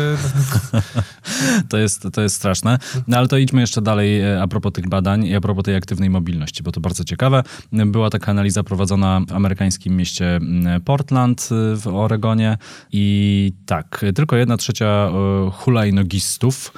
to, 1.69 1.77
jest, 1.77 2.07
to 2.13 2.21
jest 2.21 2.35
straszne. 2.35 2.79
No 3.07 3.17
ale 3.17 3.27
to 3.27 3.37
idźmy 3.37 3.61
jeszcze 3.61 3.81
dalej 3.81 4.21
e, 4.21 4.41
a 4.41 4.47
propos 4.47 4.73
tych 4.73 4.89
badań 4.89 5.25
i 5.25 5.35
a 5.35 5.41
propos 5.41 5.63
tej 5.63 5.75
aktywnej 5.75 6.09
mobilności, 6.09 6.63
bo 6.63 6.71
to 6.71 6.81
bardzo 6.81 7.03
ciekawe. 7.03 7.43
Była 7.71 8.09
taka 8.09 8.31
analiza 8.31 8.63
prowadzona 8.63 9.21
w 9.27 9.33
amerykańskim 9.33 9.97
mieście 9.97 10.35
mm, 10.35 10.81
Portland 10.81 11.49
e, 11.51 11.75
w 11.75 11.87
Oregonie 11.87 12.57
i 12.91 13.53
tak, 13.65 14.05
tylko 14.15 14.35
jedna 14.35 14.57
trzecia 14.57 14.85
e, 14.85 15.11
hulajnogistów 15.51 16.73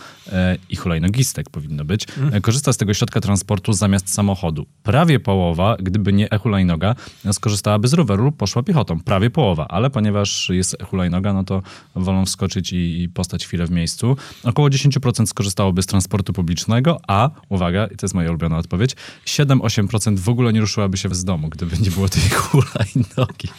i 0.70 0.76
hulajnogistek 0.76 1.50
powinno 1.50 1.86
być, 1.86 2.08
korzysta 2.42 2.74
z 2.74 2.78
tego 2.78 2.94
środka 2.94 3.22
transportu 3.22 3.74
zamiast 3.74 4.14
samochodu. 4.14 4.66
Prawie 4.84 5.20
połowa, 5.20 5.78
gdyby 5.80 6.14
nie 6.14 6.32
e-hulajnoga, 6.32 6.96
skorzystałaby 7.32 7.88
z 7.88 7.94
roweru 7.94 8.24
lub 8.24 8.38
poszła 8.38 8.64
piechotą. 8.64 9.00
Prawie 9.00 9.30
połowa, 9.30 9.68
ale 9.68 9.90
ponieważ 9.90 10.50
jest 10.50 10.78
hulajnoga, 10.84 11.34
no 11.34 11.44
to 11.44 11.62
wolą 11.96 12.26
wskoczyć 12.26 12.74
i, 12.74 13.02
i 13.04 13.10
postać 13.10 13.46
chwilę 13.46 13.68
w 13.68 13.72
miejscu. 13.72 14.18
Około 14.44 14.68
10% 14.70 15.26
skorzystałoby 15.26 15.82
z 15.82 15.86
transportu 15.86 15.97
publicznego, 16.34 17.00
a, 17.08 17.30
uwaga, 17.50 17.88
i 17.88 17.96
to 17.96 18.06
jest 18.06 18.16
moja 18.16 18.30
ulubiona 18.30 18.58
odpowiedź, 18.58 18.96
7-8% 19.26 20.20
w 20.20 20.30
ogóle 20.30 20.54
nie 20.54 20.62
ruszyłaby 20.62 20.98
się 20.98 21.16
z 21.16 21.24
domu, 21.24 21.50
gdyby 21.50 21.78
nie 21.78 21.92
było 21.92 22.10
tej 22.10 22.30
hulajnogi. 22.42 23.50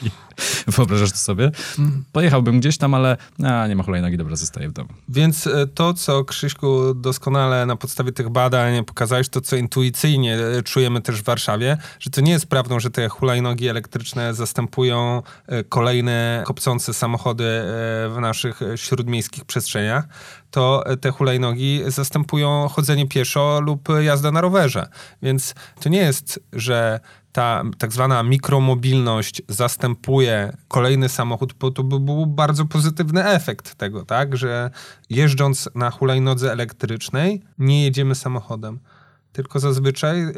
Wyobrażasz 0.66 1.10
to 1.10 1.16
sobie? 1.16 1.50
Pojechałbym 2.12 2.60
gdzieś 2.60 2.78
tam, 2.78 2.94
ale 2.94 3.16
a, 3.44 3.66
nie 3.66 3.76
ma 3.76 3.82
hulajnogi, 3.82 4.16
dobra, 4.16 4.36
zostaję 4.36 4.68
w 4.68 4.72
domu. 4.72 4.88
Więc 5.08 5.46
e, 5.46 5.66
to, 5.66 5.94
co 5.94 6.24
Krzyśku 6.24 6.94
doskonale 6.94 7.66
na 7.66 7.76
podstawie 7.76 8.12
tych 8.12 8.28
badań 8.28 8.84
pokazałeś, 8.84 9.28
to 9.28 9.40
co 9.40 9.56
intuicyjnie 9.56 10.36
e, 10.36 10.62
czujemy 10.62 11.00
też 11.00 11.20
w 11.20 11.24
Warszawie, 11.24 11.76
że 12.00 12.10
to 12.10 12.20
nie 12.20 12.32
jest 12.32 12.46
prawdą, 12.46 12.80
że 12.80 12.90
te 12.90 13.08
hulajnogi 13.08 13.68
elektryczne 13.68 14.34
zastępują 14.34 15.22
e, 15.46 15.64
kolejne 15.64 16.42
kopcące 16.46 16.94
samochody 16.94 17.44
w 18.08 18.16
naszych 18.20 18.60
śródmiejskich 18.76 19.44
przestrzeniach, 19.44 20.08
to 20.50 20.84
te 21.00 21.10
hulajnogi 21.10 21.82
zastępują 21.86 22.68
chodzenie 22.68 23.08
pieszo 23.08 23.60
lub 23.60 23.88
jazdę 24.00 24.32
na 24.32 24.40
rowerze. 24.40 24.88
Więc 25.22 25.54
to 25.80 25.88
nie 25.88 25.98
jest, 25.98 26.40
że 26.52 27.00
ta 27.32 27.62
tak 27.78 27.92
zwana 27.92 28.22
mikromobilność 28.22 29.42
zastępuje 29.48 30.56
kolejny 30.68 31.08
samochód, 31.08 31.52
bo 31.52 31.70
to 31.70 31.82
by 31.82 32.00
był 32.00 32.26
bardzo 32.26 32.64
pozytywny 32.64 33.24
efekt 33.24 33.74
tego, 33.74 34.04
tak, 34.04 34.36
że 34.36 34.70
jeżdżąc 35.10 35.68
na 35.74 35.90
hulajnodze 35.90 36.52
elektrycznej 36.52 37.42
nie 37.58 37.84
jedziemy 37.84 38.14
samochodem. 38.14 38.78
Tylko 39.32 39.60
zazwyczaj, 39.60 40.22
y, 40.22 40.32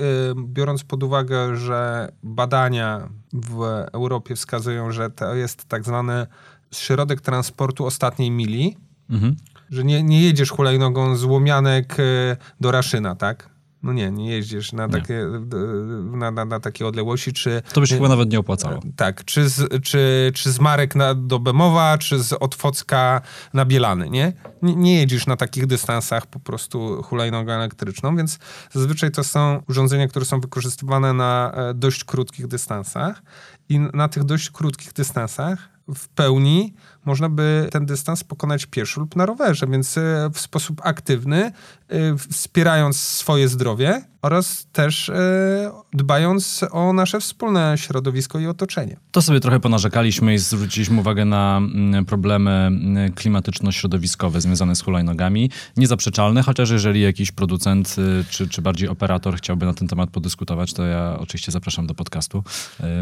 biorąc 0.44 0.85
pod 0.85 1.03
uwagę, 1.03 1.57
że 1.57 2.09
badania 2.23 3.09
w 3.33 3.62
Europie 3.92 4.37
wskazują, 4.37 4.92
że 4.92 5.11
to 5.11 5.35
jest 5.35 5.64
tak 5.64 5.85
zwany 5.85 6.27
środek 6.73 7.20
transportu 7.20 7.87
ostatniej 7.87 8.31
mili, 8.31 8.77
mhm. 9.11 9.37
Że 9.71 9.85
nie, 9.85 10.03
nie 10.03 10.23
jedziesz 10.23 10.51
hulajnogą 10.51 11.17
z 11.17 11.25
Łomianek 11.25 12.01
y, 12.01 12.37
do 12.61 12.71
Raszyna, 12.71 13.15
tak? 13.15 13.51
No 13.83 13.93
nie, 13.93 14.11
nie 14.11 14.31
jeździsz 14.31 14.73
na, 14.73 14.87
nie. 14.87 14.93
Takie, 14.93 15.27
na, 16.13 16.31
na, 16.31 16.45
na, 16.45 16.61
takie 16.61 16.87
odległości, 16.87 17.33
czy... 17.33 17.63
To 17.73 17.81
by 17.81 17.87
się 17.87 17.95
chyba 17.95 18.09
nawet 18.09 18.33
nie 18.33 18.39
opłacało. 18.39 18.81
Tak, 18.97 19.25
czy 19.25 19.49
z, 19.49 19.83
czy, 19.83 20.33
czy 20.35 20.53
z 20.53 20.61
Marek 20.61 20.95
na, 20.95 21.15
do 21.15 21.39
Bemowa, 21.39 21.99
czy 21.99 22.19
z 22.19 22.33
Otwocka 22.33 23.21
na 23.55 23.65
Bielany, 23.65 24.11
nie? 24.11 24.33
nie? 24.63 24.77
Nie 24.77 24.97
jedziesz 24.97 25.27
na 25.27 25.37
takich 25.37 25.67
dystansach 25.67 26.27
po 26.27 26.41
prostu 26.41 27.03
hulajnogą 27.03 27.53
elektryczną, 27.53 28.17
więc 28.17 28.39
zazwyczaj 28.73 29.11
to 29.11 29.25
są 29.25 29.63
urządzenia, 29.69 30.09
które 30.09 30.25
są 30.25 30.41
wykorzystywane 30.41 31.13
na 31.13 31.53
e, 31.55 31.75
dość 31.75 32.05
krótkich 32.05 32.47
dystansach 32.47 33.23
i 33.69 33.81
na 33.81 34.09
tych 34.09 34.25
dość 34.25 34.51
krótkich 34.51 34.93
dystansach 34.93 35.69
w 35.95 36.09
pełni 36.09 36.75
można 37.05 37.29
by 37.29 37.69
ten 37.71 37.87
dystans 37.87 38.25
pokonać 38.25 38.67
pieszo 38.67 39.01
lub 39.01 39.17
na 39.17 39.27
rowerze, 39.27 39.67
więc 39.67 39.99
e, 39.99 40.31
w 40.33 40.41
sposób 40.41 40.81
aktywny, 40.85 41.45
e, 41.45 41.53
wspierając 42.31 43.01
swoje 43.01 43.49
zdrowie 43.49 44.03
oraz 44.23 44.67
też 44.73 45.09
e, 45.09 45.71
dbając 45.93 46.65
o 46.71 46.93
nasze 46.93 47.21
wspólne 47.21 47.75
środowisko 47.77 48.39
i 48.39 48.47
otoczenie. 48.47 48.97
To 49.11 49.23
sobie 49.23 49.41
trochę 49.41 49.61
ponarzekaliśmy 49.61 50.35
i 50.35 50.39
zwróciliśmy 50.39 51.01
uwagę 51.01 51.25
na 51.25 51.57
mm, 51.57 52.05
problemy 52.05 52.51
mm, 52.51 53.13
klimatyczno-środowiskowe 53.13 54.41
związane 54.41 54.77
z 54.77 54.83
hulajnogami. 54.83 55.51
Niezaprzeczalne, 55.77 56.43
chociaż 56.43 56.71
jeżeli 56.71 57.01
jakiś 57.01 57.33
producent 57.33 57.97
czy, 58.31 58.49
czy 58.49 58.63
bardziej 58.63 58.89
operator 58.89 59.37
chciałby 59.37 59.67
na 59.67 59.75
ten 59.75 59.89
temat 59.89 60.11
podyskutować, 60.11 60.73
to 60.73 60.87
ja 60.87 61.17
oczywiście 61.19 61.53
zapraszam 61.53 61.87
do 61.87 61.95
podcastu. 61.95 62.45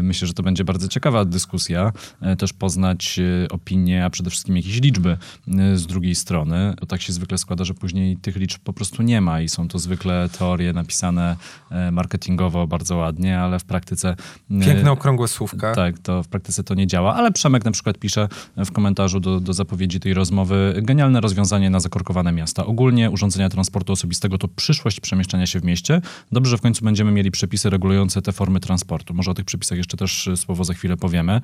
Myślę, 0.01 0.27
że 0.27 0.33
to 0.33 0.43
będzie 0.43 0.63
bardzo 0.63 0.87
ciekawa 0.87 1.25
dyskusja, 1.25 1.91
też 2.37 2.53
poznać 2.53 3.19
opinie 3.51 3.98
a 4.05 4.09
przede 4.09 4.29
wszystkim 4.29 4.57
jakieś 4.57 4.81
liczby 4.81 5.17
y, 5.47 5.77
z 5.77 5.87
drugiej 5.87 6.15
strony. 6.15 6.73
To 6.79 6.85
tak 6.85 7.01
się 7.01 7.13
zwykle 7.13 7.37
składa, 7.37 7.63
że 7.63 7.73
później 7.73 8.17
tych 8.17 8.35
liczb 8.35 8.59
po 8.63 8.73
prostu 8.73 9.03
nie 9.03 9.21
ma 9.21 9.41
i 9.41 9.49
są 9.49 9.67
to 9.67 9.79
zwykle 9.79 10.29
teorie 10.37 10.73
napisane 10.73 11.35
y, 11.71 11.91
marketingowo 11.91 12.67
bardzo 12.67 12.97
ładnie, 12.97 13.39
ale 13.39 13.59
w 13.59 13.63
praktyce... 13.63 14.15
Y, 14.51 14.65
Piękne 14.65 14.91
okrągłe 14.91 15.27
słówka. 15.27 15.75
Tak, 15.75 15.99
to 15.99 16.23
w 16.23 16.27
praktyce 16.27 16.63
to 16.63 16.75
nie 16.75 16.87
działa, 16.87 17.15
ale 17.15 17.31
Przemek 17.31 17.65
na 17.65 17.71
przykład 17.71 17.97
pisze 17.97 18.27
w 18.57 18.71
komentarzu 18.71 19.19
do, 19.19 19.39
do 19.39 19.53
zapowiedzi 19.53 19.99
tej 19.99 20.13
rozmowy 20.13 20.79
genialne 20.83 21.21
rozwiązanie 21.21 21.69
na 21.69 21.79
zakorkowane 21.79 22.31
miasta. 22.31 22.65
Ogólnie 22.65 23.11
urządzenia 23.11 23.49
transportu 23.49 23.93
osobistego 23.93 24.37
to 24.37 24.47
przyszłość 24.47 24.99
przemieszczania 24.99 25.47
się 25.47 25.59
w 25.59 25.63
mieście. 25.63 26.01
Dobrze, 26.31 26.49
że 26.49 26.57
w 26.57 26.61
końcu 26.61 26.85
będziemy 26.85 27.11
mieli 27.11 27.31
przepisy 27.31 27.69
regulujące 27.69 28.21
te 28.21 28.31
formy 28.31 28.59
transportu. 28.59 29.13
Może 29.13 29.31
o 29.31 29.33
tych 29.33 29.45
przepisach 29.45 29.77
jeszcze 29.77 29.97
też 29.97 30.29
słowo 30.35 30.63
za 30.63 30.73
chwilę 30.73 30.97
powiemy, 30.97 31.41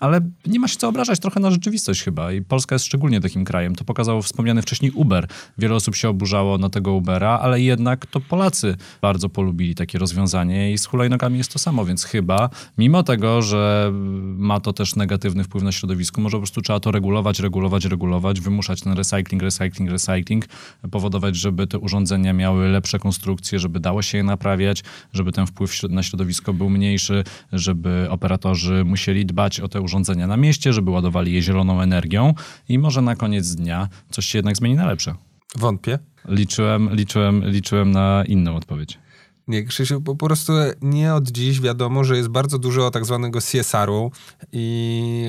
ale 0.00 0.20
nie 0.46 0.60
ma 0.60 0.68
się 0.68 0.76
co 0.76 0.88
obrażać 0.88 1.20
trochę 1.20 1.40
na 1.40 1.50
rzeczywistość 1.50 1.85
chyba 1.92 2.32
i 2.32 2.42
Polska 2.42 2.74
jest 2.74 2.84
szczególnie 2.84 3.20
takim 3.20 3.44
krajem. 3.44 3.74
To 3.74 3.84
pokazał 3.84 4.22
wspomniany 4.22 4.62
wcześniej 4.62 4.90
Uber. 4.90 5.28
Wiele 5.58 5.74
osób 5.74 5.96
się 5.96 6.08
oburzało 6.08 6.58
na 6.58 6.70
tego 6.70 6.92
Ubera, 6.92 7.38
ale 7.42 7.60
jednak 7.60 8.06
to 8.06 8.20
Polacy 8.20 8.76
bardzo 9.02 9.28
polubili 9.28 9.74
takie 9.74 9.98
rozwiązanie 9.98 10.72
i 10.72 10.78
z 10.78 10.86
hulajnogami 10.86 11.38
jest 11.38 11.52
to 11.52 11.58
samo, 11.58 11.84
więc 11.84 12.04
chyba 12.04 12.50
mimo 12.78 13.02
tego, 13.02 13.42
że 13.42 13.92
ma 14.36 14.60
to 14.60 14.72
też 14.72 14.96
negatywny 14.96 15.44
wpływ 15.44 15.64
na 15.64 15.72
środowisko, 15.72 16.20
może 16.20 16.36
po 16.36 16.40
prostu 16.40 16.62
trzeba 16.62 16.80
to 16.80 16.90
regulować, 16.90 17.40
regulować, 17.40 17.84
regulować, 17.84 18.40
wymuszać 18.40 18.80
ten 18.80 18.92
recycling, 18.92 19.42
recycling, 19.42 19.90
recycling, 19.90 20.46
powodować, 20.90 21.36
żeby 21.36 21.66
te 21.66 21.78
urządzenia 21.78 22.32
miały 22.32 22.68
lepsze 22.68 22.98
konstrukcje, 22.98 23.58
żeby 23.58 23.80
dało 23.80 24.02
się 24.02 24.18
je 24.18 24.24
naprawiać, 24.24 24.84
żeby 25.12 25.32
ten 25.32 25.46
wpływ 25.46 25.82
na 25.82 26.02
środowisko 26.02 26.52
był 26.52 26.70
mniejszy, 26.70 27.24
żeby 27.52 28.06
operatorzy 28.10 28.84
musieli 28.84 29.26
dbać 29.26 29.60
o 29.60 29.68
te 29.68 29.80
urządzenia 29.80 30.26
na 30.26 30.36
mieście, 30.36 30.72
żeby 30.72 30.90
ładowali 30.90 31.32
je 31.32 31.42
zieloną 31.42 31.75
energią 31.82 32.34
i 32.68 32.78
może 32.78 33.02
na 33.02 33.16
koniec 33.16 33.54
dnia 33.54 33.88
coś 34.10 34.26
się 34.26 34.38
jednak 34.38 34.56
zmieni 34.56 34.74
na 34.74 34.86
lepsze. 34.86 35.14
Wątpię. 35.56 35.98
Liczyłem, 36.28 36.94
liczyłem, 36.94 37.44
liczyłem 37.44 37.90
na 37.90 38.24
inną 38.28 38.56
odpowiedź. 38.56 38.98
Nie, 39.48 39.64
Krzysiu, 39.64 40.00
po 40.00 40.16
prostu 40.16 40.52
nie 40.82 41.14
od 41.14 41.28
dziś 41.28 41.60
wiadomo, 41.60 42.04
że 42.04 42.16
jest 42.16 42.28
bardzo 42.28 42.58
dużo 42.58 42.90
tak 42.90 43.04
zwanego 43.04 43.40
CSR-u 43.40 44.10
i 44.52 45.26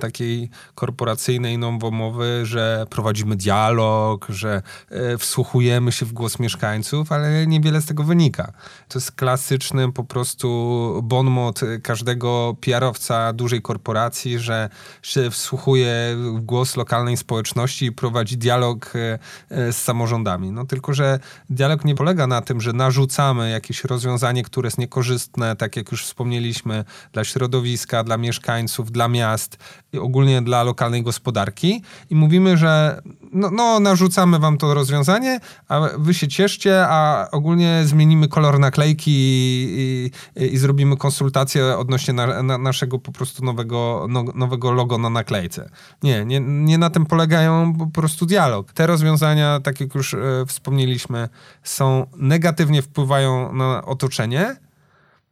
takiej 0.00 0.50
korporacyjnej 0.74 1.58
nowomowy, 1.58 2.40
że 2.46 2.86
prowadzimy 2.90 3.36
dialog, 3.36 4.26
że 4.28 4.62
e, 4.90 5.18
wsłuchujemy 5.18 5.92
się 5.92 6.06
w 6.06 6.12
głos 6.12 6.38
mieszkańców, 6.38 7.12
ale 7.12 7.46
niewiele 7.46 7.80
z 7.80 7.86
tego 7.86 8.04
wynika. 8.04 8.52
To 8.88 8.98
jest 8.98 9.12
klasyczny 9.12 9.92
po 9.92 10.04
prostu 10.04 11.00
bon 11.02 11.26
mot 11.26 11.60
każdego 11.82 12.56
PR-owca 12.60 13.32
dużej 13.32 13.62
korporacji, 13.62 14.38
że 14.38 14.68
się 15.02 15.30
wsłuchuje 15.30 16.16
w 16.16 16.40
głos 16.40 16.76
lokalnej 16.76 17.16
społeczności 17.16 17.86
i 17.86 17.92
prowadzi 17.92 18.36
dialog 18.38 18.92
e, 18.96 19.18
e, 19.50 19.72
z 19.72 19.82
samorządami. 19.82 20.50
No 20.50 20.66
tylko, 20.66 20.94
że 20.94 21.18
dialog 21.50 21.84
nie 21.84 21.94
polega 21.94 22.26
na 22.26 22.40
tym, 22.40 22.60
że 22.60 22.72
narzucamy 22.72 23.53
jakieś 23.54 23.84
rozwiązanie, 23.84 24.42
które 24.42 24.66
jest 24.66 24.78
niekorzystne, 24.78 25.56
tak 25.56 25.76
jak 25.76 25.90
już 25.92 26.04
wspomnieliśmy, 26.04 26.84
dla 27.12 27.24
środowiska, 27.24 28.04
dla 28.04 28.16
mieszkańców, 28.16 28.92
dla 28.92 29.08
miast 29.08 29.56
ogólnie 30.00 30.42
dla 30.42 30.62
lokalnej 30.62 31.02
gospodarki. 31.02 31.82
I 32.10 32.14
mówimy, 32.14 32.56
że 32.56 33.02
no, 33.32 33.50
no 33.50 33.80
narzucamy 33.80 34.38
wam 34.38 34.58
to 34.58 34.74
rozwiązanie, 34.74 35.40
a 35.68 35.80
wy 35.98 36.14
się 36.14 36.28
cieszcie, 36.28 36.86
a 36.88 37.28
ogólnie 37.32 37.82
zmienimy 37.84 38.28
kolor 38.28 38.58
naklejki 38.58 39.10
i, 39.10 40.10
i, 40.36 40.54
i 40.54 40.58
zrobimy 40.58 40.96
konsultację 40.96 41.78
odnośnie 41.78 42.14
na, 42.14 42.42
na 42.42 42.58
naszego 42.58 42.98
po 42.98 43.12
prostu 43.12 43.44
nowego, 43.44 44.06
no, 44.10 44.24
nowego 44.34 44.72
logo 44.72 44.98
na 44.98 45.10
naklejce. 45.10 45.70
Nie, 46.02 46.24
nie, 46.24 46.40
nie 46.40 46.78
na 46.78 46.90
tym 46.90 47.06
polegają 47.06 47.74
po 47.78 47.86
prostu 47.86 48.26
dialog. 48.26 48.72
Te 48.72 48.86
rozwiązania, 48.86 49.60
tak 49.60 49.80
jak 49.80 49.94
już 49.94 50.14
e, 50.14 50.18
wspomnieliśmy, 50.46 51.28
są 51.62 52.06
negatywnie 52.16 52.82
wpływają 52.82 53.52
na 53.52 53.84
otoczenie 53.84 54.56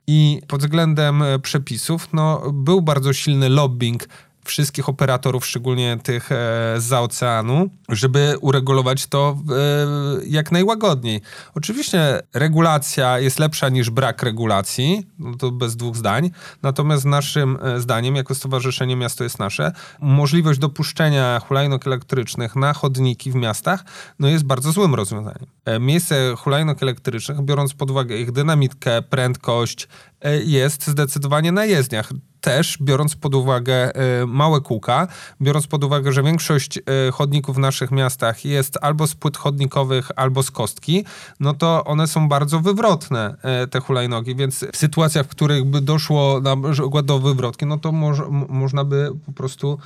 i 0.06 0.42
pod 0.48 0.60
względem 0.60 1.22
e, 1.22 1.38
przepisów 1.38 2.08
no, 2.12 2.52
był 2.52 2.82
bardzo 2.82 3.12
silny 3.12 3.48
lobbying 3.48 4.08
wszystkich 4.44 4.88
operatorów, 4.88 5.46
szczególnie 5.46 5.98
tych 6.02 6.32
e, 6.32 6.74
za 6.78 7.00
oceanu, 7.00 7.70
żeby 7.88 8.34
uregulować 8.40 9.06
to 9.06 9.36
e, 9.50 10.26
jak 10.26 10.52
najłagodniej. 10.52 11.20
Oczywiście 11.54 12.22
regulacja 12.34 13.18
jest 13.18 13.38
lepsza 13.38 13.68
niż 13.68 13.90
brak 13.90 14.22
regulacji, 14.22 15.06
no 15.18 15.36
to 15.36 15.50
bez 15.50 15.76
dwóch 15.76 15.96
zdań, 15.96 16.30
natomiast 16.62 17.04
naszym 17.04 17.58
e, 17.62 17.80
zdaniem, 17.80 18.16
jako 18.16 18.34
Stowarzyszenie 18.34 18.96
Miasto 18.96 19.24
jest 19.24 19.38
Nasze, 19.38 19.72
możliwość 20.00 20.58
dopuszczenia 20.58 21.40
hulajnóg 21.48 21.86
elektrycznych 21.86 22.56
na 22.56 22.72
chodniki 22.72 23.30
w 23.30 23.34
miastach 23.34 23.84
no 24.18 24.28
jest 24.28 24.44
bardzo 24.44 24.72
złym 24.72 24.94
rozwiązaniem. 24.94 25.46
E, 25.64 25.80
miejsce 25.80 26.34
hulajnóg 26.36 26.82
elektrycznych, 26.82 27.40
biorąc 27.40 27.74
pod 27.74 27.90
uwagę 27.90 28.16
ich 28.16 28.32
dynamikę, 28.32 29.02
prędkość, 29.02 29.88
e, 30.20 30.42
jest 30.42 30.86
zdecydowanie 30.86 31.52
na 31.52 31.64
jezdniach 31.64 32.12
też 32.42 32.78
biorąc 32.80 33.16
pod 33.16 33.34
uwagę 33.34 33.92
y, 34.22 34.26
małe 34.26 34.60
kółka, 34.60 35.08
biorąc 35.40 35.66
pod 35.66 35.84
uwagę, 35.84 36.12
że 36.12 36.22
większość 36.22 36.78
y, 36.78 36.82
chodników 37.12 37.56
w 37.56 37.58
naszych 37.58 37.90
miastach 37.90 38.44
jest 38.44 38.78
albo 38.80 39.06
z 39.06 39.14
płyt 39.14 39.36
chodnikowych, 39.36 40.10
albo 40.16 40.42
z 40.42 40.50
kostki, 40.50 41.04
no 41.40 41.54
to 41.54 41.84
one 41.84 42.06
są 42.06 42.28
bardzo 42.28 42.60
wywrotne, 42.60 43.36
y, 43.64 43.68
te 43.68 43.80
hulajnogi, 43.80 44.34
więc 44.34 44.64
w 44.72 44.76
sytuacjach, 44.76 45.26
w 45.26 45.28
których 45.28 45.64
by 45.64 45.80
doszło 45.80 46.40
na 46.40 46.72
przykład 46.72 47.06
do 47.06 47.18
wywrotki, 47.18 47.66
no 47.66 47.78
to 47.78 47.92
moż, 47.92 48.18
można 48.48 48.84
by 48.84 49.10
po 49.26 49.32
prostu 49.32 49.78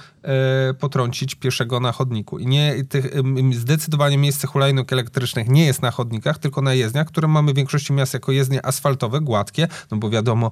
potrącić 0.78 1.34
pieszego 1.34 1.80
na 1.80 1.92
chodniku. 1.92 2.38
I 2.38 2.46
nie, 2.46 2.84
tych, 2.88 3.06
zdecydowanie 3.52 4.18
miejsce 4.18 4.46
hulajnóg 4.46 4.92
elektrycznych 4.92 5.48
nie 5.48 5.66
jest 5.66 5.82
na 5.82 5.90
chodnikach, 5.90 6.38
tylko 6.38 6.62
na 6.62 6.74
jezdniach, 6.74 7.06
które 7.06 7.28
mamy 7.28 7.52
w 7.52 7.56
większości 7.56 7.92
miast 7.92 8.14
jako 8.14 8.32
jezdnie 8.32 8.66
asfaltowe, 8.66 9.20
gładkie, 9.20 9.68
no 9.90 9.96
bo 9.96 10.10
wiadomo, 10.10 10.50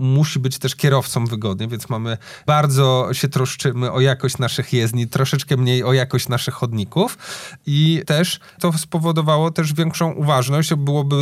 musi 0.00 0.38
być 0.38 0.58
też 0.58 0.76
kierowcą 0.76 1.19
są 1.20 1.26
wygodnie, 1.26 1.68
więc 1.68 1.88
mamy 1.88 2.18
bardzo 2.46 3.08
się 3.12 3.28
troszczymy 3.28 3.92
o 3.92 4.00
jakość 4.00 4.38
naszych 4.38 4.72
jezdni, 4.72 5.08
troszeczkę 5.08 5.56
mniej 5.56 5.84
o 5.84 5.92
jakość 5.92 6.28
naszych 6.28 6.54
chodników 6.54 7.18
i 7.66 8.02
też 8.06 8.40
to 8.60 8.72
spowodowało 8.72 9.50
też 9.50 9.74
większą 9.74 10.12
uważność. 10.12 10.74
Byłoby 10.74 11.16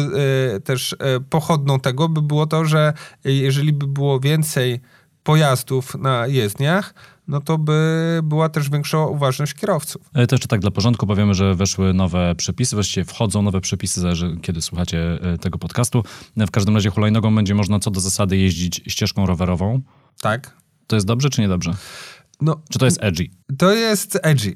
y, 0.57 0.61
też 0.61 0.93
y, 0.93 0.97
pochodną 1.31 1.81
tego 1.81 2.09
by 2.09 2.23
było 2.23 2.47
to, 2.47 2.65
że 2.65 2.93
jeżeli 3.25 3.73
by 3.73 3.87
było 3.87 4.21
więcej 4.21 4.81
pojazdów 5.23 5.95
na 5.95 6.27
jezdniach, 6.27 6.95
no 7.29 7.41
to 7.41 7.59
by 7.59 8.21
była 8.23 8.49
też 8.49 8.71
większa 8.71 8.99
uważność 8.99 9.55
kierowców. 9.55 10.11
E, 10.15 10.27
to 10.27 10.35
jeszcze 10.35 10.49
tak 10.49 10.61
dla 10.61 10.71
porządku 10.71 11.07
powiemy, 11.07 11.35
że 11.35 11.55
weszły 11.55 11.95
nowe 11.95 12.35
przepisy, 12.35 12.77
właściwie 12.77 13.05
wchodzą 13.05 13.43
nowe 13.43 13.61
przepisy, 13.61 14.01
zależy 14.01 14.37
kiedy 14.43 14.63
słuchacie 14.63 15.19
e, 15.23 15.39
tego 15.39 15.59
podcastu. 15.59 16.03
W 16.37 16.51
każdym 16.51 16.75
razie 16.75 16.91
hulajnogą 16.91 17.35
będzie 17.35 17.55
można 17.55 17.79
co 17.79 17.91
do 17.91 18.01
zasady 18.01 18.37
jeździć 18.37 18.83
ścieżką 18.87 19.27
rowerową. 19.27 19.81
Tak. 20.21 20.57
To 20.87 20.97
jest 20.97 21.07
dobrze 21.07 21.31
czy 21.31 21.41
niedobrze? 21.41 21.75
No, 22.41 22.61
czy 22.71 22.79
to 22.79 22.85
jest 22.85 22.99
edgy? 23.01 23.27
To 23.59 23.73
jest 23.73 24.19
edgy. 24.23 24.55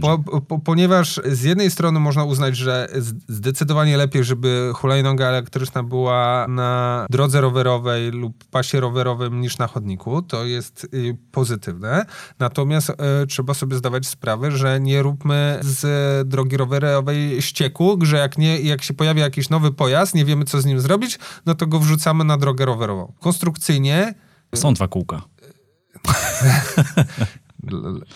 Po, 0.00 0.40
po, 0.40 0.58
ponieważ 0.58 1.20
z 1.24 1.42
jednej 1.42 1.70
strony 1.70 2.00
można 2.00 2.24
uznać, 2.24 2.56
że 2.56 2.88
zdecydowanie 3.28 3.96
lepiej, 3.96 4.24
żeby 4.24 4.70
hulajnoga 4.74 5.26
elektryczna 5.26 5.82
była 5.82 6.46
na 6.48 7.06
drodze 7.10 7.40
rowerowej 7.40 8.10
lub 8.10 8.44
pasie 8.44 8.80
rowerowym 8.80 9.40
niż 9.40 9.58
na 9.58 9.66
chodniku. 9.66 10.22
To 10.22 10.44
jest 10.44 10.84
y, 10.94 11.16
pozytywne. 11.32 12.06
Natomiast 12.38 12.90
y, 12.90 12.94
trzeba 13.26 13.54
sobie 13.54 13.76
zdawać 13.76 14.06
sprawę, 14.06 14.50
że 14.50 14.80
nie 14.80 15.02
róbmy 15.02 15.58
z 15.60 16.28
drogi 16.28 16.56
rowerowej 16.56 17.42
ścieku, 17.42 17.98
że 18.02 18.16
jak, 18.16 18.38
nie, 18.38 18.60
jak 18.60 18.82
się 18.82 18.94
pojawia 18.94 19.22
jakiś 19.22 19.48
nowy 19.48 19.72
pojazd, 19.72 20.14
nie 20.14 20.24
wiemy 20.24 20.44
co 20.44 20.60
z 20.60 20.66
nim 20.66 20.80
zrobić, 20.80 21.18
no 21.46 21.54
to 21.54 21.66
go 21.66 21.78
wrzucamy 21.78 22.24
na 22.24 22.36
drogę 22.36 22.64
rowerową. 22.64 23.12
Konstrukcyjnie 23.20 24.14
są 24.54 24.74
dwa 24.74 24.88
kółka. 24.88 25.22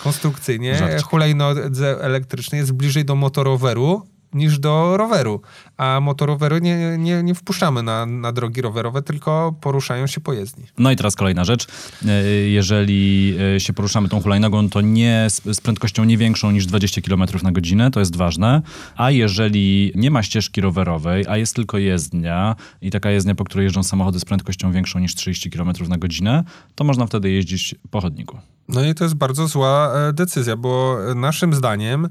konstrukcyjnie 0.03 0.99
hulajnodze 1.05 2.01
elektrycznej 2.01 2.59
jest 2.59 2.73
bliżej 2.73 3.05
do 3.05 3.15
motoroweru 3.15 4.03
niż 4.35 4.59
do 4.59 4.97
roweru. 4.97 5.41
A 5.77 6.01
motorowery 6.03 6.61
nie, 6.61 6.99
nie, 6.99 7.23
nie 7.23 7.35
wpuszczamy 7.35 7.83
na, 7.83 8.07
na 8.07 8.33
drogi 8.33 8.63
rowerowe, 8.63 9.03
tylko 9.03 9.55
poruszają 9.61 10.07
się 10.07 10.21
po 10.21 10.33
jezdni. 10.33 10.65
No 10.79 10.91
i 10.91 10.97
teraz 10.97 11.17
kolejna 11.17 11.45
rzecz. 11.45 11.67
E, 12.07 12.25
jeżeli 12.33 13.35
e, 13.57 13.61
się 13.61 13.73
poruszamy 13.73 14.09
tą 14.09 14.23
hulajnogą, 14.23 14.69
to 14.69 14.81
nie 14.81 15.27
z, 15.31 15.57
z 15.57 15.61
prędkością 15.61 16.05
nie 16.05 16.19
większą 16.19 16.51
niż 16.51 16.67
20 16.67 17.01
km 17.01 17.25
na 17.43 17.53
godzinę, 17.53 17.91
to 17.91 18.01
jest 18.01 18.17
ważne. 18.17 18.63
A 18.97 19.11
jeżeli 19.11 19.93
nie 19.95 20.11
ma 20.11 20.23
ścieżki 20.23 20.61
rowerowej, 20.61 21.25
a 21.29 21.37
jest 21.37 21.57
tylko 21.57 21.79
jezdnia 21.79 22.57
i 22.83 22.91
taka 22.91 23.11
jezdnia, 23.11 23.35
po 23.35 23.45
której 23.45 23.65
jeżdżą 23.65 23.83
samochody 23.83 24.21
z 24.21 24.25
prędkością 24.25 24.73
większą 24.73 24.99
niż 24.99 25.15
30 25.15 25.51
km 25.51 25.73
na 25.89 25.99
godzinę, 25.99 26.45
to 26.75 26.85
można 26.85 27.07
wtedy 27.07 27.31
jeździć 27.31 27.75
po 27.91 28.01
chodniku. 28.01 28.39
No 28.69 28.85
i 28.85 28.95
to 28.95 29.05
jest 29.05 29.17
bardzo 29.17 29.49
zła 29.49 29.93
e, 29.95 30.13
decyzja, 30.13 30.57
bo 30.57 30.99
naszym 31.15 31.55
zdaniem 31.55 32.09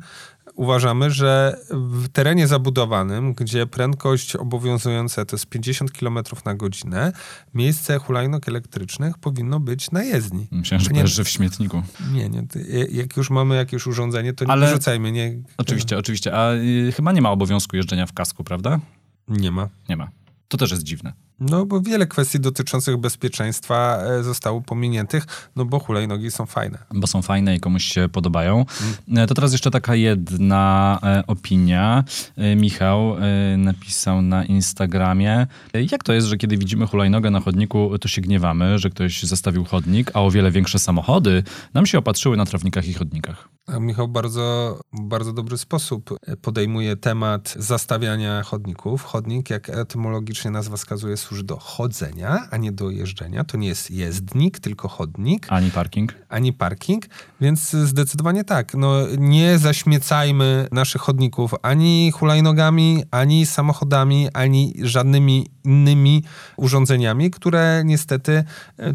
uważamy, 0.62 1.12
że 1.12 1.60
w 1.72 2.10
terenie 2.10 2.48
zabudowanym, 2.48 3.34
gdzie 3.34 3.68
prędkość 3.68 4.36
obowiązująca 4.36 5.26
to 5.26 5.36
jest 5.36 5.46
50 5.46 5.92
km 5.92 6.20
na 6.46 6.56
godzinę, 6.56 7.12
miejsce 7.54 8.00
hulajnóg 8.00 8.48
elektrycznych 8.48 9.18
powinno 9.18 9.60
być 9.60 9.92
na 9.92 10.04
jezdni. 10.04 10.48
Myślałem, 10.52 10.86
że, 10.86 10.92
nie, 10.92 11.08
że 11.08 11.24
w 11.24 11.30
śmietniku. 11.30 11.84
Nie, 12.14 12.30
nie. 12.30 12.44
Jak 12.92 13.18
już 13.18 13.30
mamy 13.30 13.56
jakieś 13.56 13.88
urządzenie, 13.88 14.34
to 14.34 14.46
nie 14.46 14.52
Ale... 14.52 14.68
wyrzucajmy. 14.68 15.12
Nie... 15.12 15.44
Oczywiście, 15.58 15.98
oczywiście. 15.98 16.38
A 16.38 16.54
y, 16.54 16.92
chyba 16.96 17.12
nie 17.12 17.22
ma 17.22 17.32
obowiązku 17.32 17.76
jeżdżenia 17.76 18.06
w 18.06 18.14
kasku, 18.14 18.44
prawda? 18.44 18.80
Nie 19.28 19.52
ma. 19.52 19.70
Nie 19.90 19.98
ma. 19.98 20.10
To 20.48 20.58
też 20.58 20.72
jest 20.72 20.84
dziwne. 20.84 21.14
No, 21.42 21.66
bo 21.66 21.82
wiele 21.82 22.08
kwestii 22.08 22.40
dotyczących 22.40 22.98
bezpieczeństwa 22.98 23.98
e, 23.98 24.24
zostało 24.24 24.62
pominiętych, 24.62 25.50
no 25.56 25.66
bo 25.66 25.80
hulajnogi 25.80 26.32
są 26.32 26.46
fajne. 26.46 26.78
Bo 26.94 27.08
są 27.08 27.22
fajne 27.22 27.56
i 27.56 27.60
komuś 27.60 27.84
się 27.84 28.10
podobają. 28.10 28.66
Mm. 29.08 29.28
To 29.28 29.34
teraz 29.34 29.52
jeszcze 29.52 29.72
taka 29.72 29.96
jedna 29.96 31.00
e, 31.04 31.24
opinia. 31.28 32.04
Michał 32.56 33.16
napisał 33.58 34.22
na 34.22 34.46
Instagramie, 34.46 35.48
jak 35.92 36.04
to 36.04 36.14
jest, 36.14 36.28
że 36.28 36.38
kiedy 36.38 36.58
widzimy 36.58 36.88
hulajnogę 36.88 37.30
na 37.30 37.40
chodniku, 37.40 38.00
to 38.00 38.08
się 38.08 38.22
gniewamy, 38.22 38.80
że 38.80 38.90
ktoś 38.90 39.24
zastawił 39.24 39.66
chodnik, 39.66 40.12
a 40.14 40.22
o 40.22 40.32
wiele 40.32 40.52
większe 40.52 40.80
samochody 40.80 41.44
nam 41.74 41.86
się 41.86 41.98
opatrzyły 41.98 42.38
na 42.38 42.46
trawnikach 42.46 42.88
i 42.88 42.94
chodnikach. 42.94 43.50
Michał 43.80 44.08
bardzo, 44.08 44.80
bardzo 44.94 45.34
dobry 45.34 45.58
sposób 45.58 46.20
podejmuje 46.42 46.96
temat 46.96 47.54
zastawiania 47.58 48.44
chodników. 48.44 49.04
Chodnik, 49.04 49.50
jak 49.50 49.70
etymologicznie 49.70 50.52
nazwa 50.52 50.78
wskazuje, 50.78 51.18
służy 51.18 51.44
do 51.44 51.58
chodzenia, 51.58 52.48
a 52.52 52.58
nie 52.58 52.72
do 52.72 52.90
jeżdżenia. 52.90 53.44
To 53.44 53.58
nie 53.58 53.68
jest 53.68 53.92
jezdnik, 53.92 54.60
tylko 54.60 54.88
chodnik. 54.88 55.48
Ani 55.50 55.72
parking. 55.72 56.14
Ani 56.30 56.54
parking, 56.54 57.06
więc 57.42 57.70
zdecydowanie 57.70 58.44
tak. 58.44 58.74
No, 58.74 58.96
nie 59.18 59.58
zaśmiecajmy 59.58 60.68
naszych 60.72 61.02
chodników 61.02 61.52
ani 61.62 62.12
hulajnogami, 62.12 63.04
ani 63.12 63.46
samochodami, 63.46 64.28
ani 64.34 64.74
żadnymi 64.82 65.48
innymi 65.64 66.24
urządzeniami, 66.58 67.32
które 67.32 67.82
niestety 67.86 68.44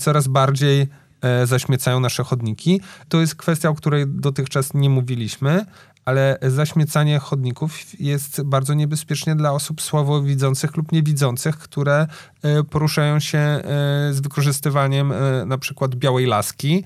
coraz 0.00 0.28
bardziej 0.28 0.80
E, 0.82 1.05
zaśmiecają 1.44 2.00
nasze 2.00 2.24
chodniki. 2.24 2.80
To 3.08 3.20
jest 3.20 3.34
kwestia, 3.34 3.68
o 3.68 3.74
której 3.74 4.04
dotychczas 4.06 4.74
nie 4.74 4.90
mówiliśmy, 4.90 5.66
ale 6.04 6.38
zaśmiecanie 6.42 7.18
chodników 7.18 8.00
jest 8.00 8.42
bardzo 8.42 8.74
niebezpieczne 8.74 9.36
dla 9.36 9.52
osób 9.52 9.82
słabowidzących 9.82 10.76
lub 10.76 10.92
niewidzących, 10.92 11.58
które 11.58 12.06
e, 12.42 12.64
poruszają 12.64 13.20
się 13.20 13.38
e, 13.38 13.62
z 14.12 14.20
wykorzystywaniem 14.20 15.12
na 15.46 15.58
przykład 15.58 15.94
białej 15.94 16.26
laski, 16.26 16.84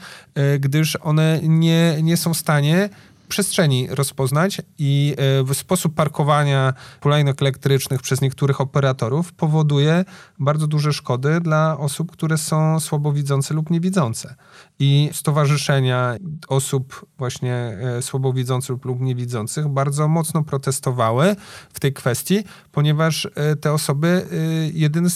gdyż 0.60 0.96
one 0.96 1.40
nie, 1.42 1.98
nie 2.02 2.16
są 2.16 2.34
w 2.34 2.36
stanie 2.36 2.88
przestrzeni 3.30 3.88
rozpoznać 3.90 4.62
i 4.78 5.16
e, 5.50 5.54
sposób 5.54 5.94
parkowania 5.94 6.74
hulajnóg 7.02 7.42
elektrycznych 7.42 8.02
przez 8.02 8.20
niektórych 8.20 8.60
operatorów 8.60 9.32
powoduje 9.32 10.04
bardzo 10.38 10.66
duże 10.66 10.92
szkody 10.92 11.40
dla 11.40 11.78
osób, 11.78 12.12
które 12.12 12.38
są 12.38 12.80
słabowidzące 12.80 13.54
lub 13.54 13.70
niewidzące. 13.70 14.34
I 14.78 15.10
stowarzyszenia 15.12 16.16
osób 16.48 17.06
właśnie 17.18 17.54
e, 17.54 18.02
słabowidzących 18.02 18.84
lub 18.84 19.00
niewidzących 19.00 19.68
bardzo 19.68 20.08
mocno 20.08 20.42
protestowały 20.42 21.36
w 21.72 21.80
tej 21.80 21.92
kwestii, 21.92 22.44
ponieważ 22.72 23.28
e, 23.34 23.56
te 23.56 23.72
osoby, 23.72 24.26
jedyny 24.74 25.08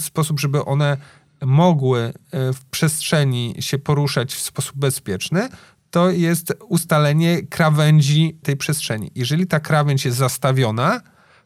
sposób, 0.00 0.40
żeby 0.40 0.64
one 0.64 0.96
mogły 1.46 2.12
w 2.32 2.64
przestrzeni 2.70 3.54
się 3.60 3.78
poruszać 3.78 4.34
w 4.34 4.40
sposób 4.40 4.76
bezpieczny, 4.76 5.48
to 5.92 6.10
jest 6.10 6.54
ustalenie 6.68 7.42
krawędzi 7.42 8.38
tej 8.42 8.56
przestrzeni. 8.56 9.10
Jeżeli 9.14 9.46
ta 9.46 9.60
krawędź 9.60 10.04
jest 10.04 10.16
zastawiona, 10.18 11.00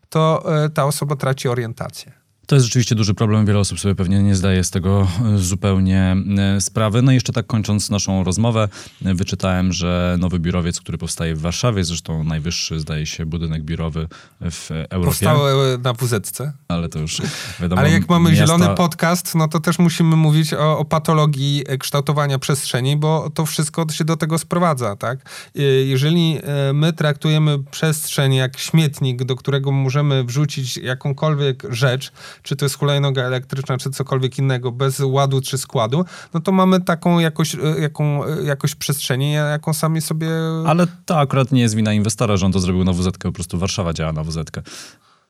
to 0.08 0.54
e, 0.64 0.70
ta 0.70 0.84
osoba 0.84 1.16
traci 1.16 1.48
orientację. 1.48 2.12
To 2.46 2.54
jest 2.54 2.66
rzeczywiście 2.66 2.94
duży 2.94 3.14
problem. 3.14 3.46
Wiele 3.46 3.58
osób 3.58 3.80
sobie 3.80 3.94
pewnie 3.94 4.22
nie 4.22 4.34
zdaje 4.34 4.64
z 4.64 4.70
tego 4.70 5.08
e, 5.34 5.38
zupełnie 5.38 6.16
e, 6.38 6.60
sprawy. 6.60 7.02
No 7.02 7.12
i 7.12 7.14
jeszcze 7.14 7.32
tak 7.32 7.46
kończąc 7.46 7.90
naszą 7.90 8.24
rozmowę, 8.24 8.68
wyczytałem, 9.00 9.72
że 9.72 10.16
nowy 10.20 10.38
biurowiec, 10.38 10.80
który 10.80 10.98
powstaje 10.98 11.34
w 11.34 11.40
Warszawie, 11.40 11.84
zresztą 11.84 12.24
najwyższy, 12.24 12.80
zdaje 12.80 13.06
się, 13.06 13.26
budynek 13.26 13.62
biurowy 13.62 14.08
w 14.40 14.70
Europie. 14.70 15.06
Powstał 15.06 15.38
na 15.82 15.92
WZC. 15.92 16.52
ale 16.68 16.88
to 16.88 16.98
już 16.98 17.22
wiadomo. 17.60 17.80
Ale 17.80 17.90
jak 17.90 18.08
mamy 18.08 18.30
miasta... 18.30 18.46
zielony 18.46 18.74
podcast, 18.74 19.34
no 19.34 19.48
to 19.48 19.60
też 19.60 19.78
musimy 19.78 20.16
mówić 20.16 20.54
o, 20.54 20.78
o, 20.78 20.84
patologii 20.84 21.64
kształtowania 21.78 22.38
przestrzeni, 22.38 22.96
bo 22.96 23.30
to 23.34 23.46
wszystko 23.46 23.86
się 23.90 24.04
do 24.04 24.16
tego 24.16 24.38
sprowadza, 24.38 24.96
tak? 24.96 25.18
Jeżeli 25.84 26.38
my 26.74 26.92
traktujemy 26.92 27.58
przestrzeń 27.70 28.34
jak 28.34 28.58
śmietnik, 28.58 29.24
do 29.24 29.36
którego 29.36 29.72
możemy 29.72 30.24
wrzucić 30.24 30.76
jakąkolwiek 30.76 31.62
rzecz, 31.70 32.12
czy 32.42 32.56
to 32.56 32.64
jest 32.64 32.78
hulajnoga 32.78 33.22
elektryczna, 33.22 33.78
czy 33.78 33.90
cokolwiek 33.90 34.38
innego, 34.38 34.72
bez 34.72 35.00
ładu 35.00 35.40
czy 35.40 35.58
składu, 35.58 36.04
no 36.34 36.40
to 36.40 36.52
mamy 36.52 36.80
taką 36.80 37.18
jakość, 37.18 37.56
jaką, 37.80 38.22
jakość 38.44 38.74
przestrzeni, 38.74 39.32
jaką 39.32 39.72
sami 39.72 40.00
sobie... 40.00 40.28
Ale 40.66 40.86
to 41.06 41.18
akurat 41.18 41.52
nie 41.52 41.62
jest 41.62 41.74
wina 41.74 41.92
inwestora, 41.92 42.36
że 42.36 42.46
on 42.46 42.52
to 42.52 42.60
zrobił 42.60 42.84
na 42.84 42.92
WZ, 42.92 43.18
po 43.22 43.32
prostu 43.32 43.58
Warszawa 43.58 43.92
działa 43.92 44.12
na 44.12 44.24
WZ. 44.24 44.50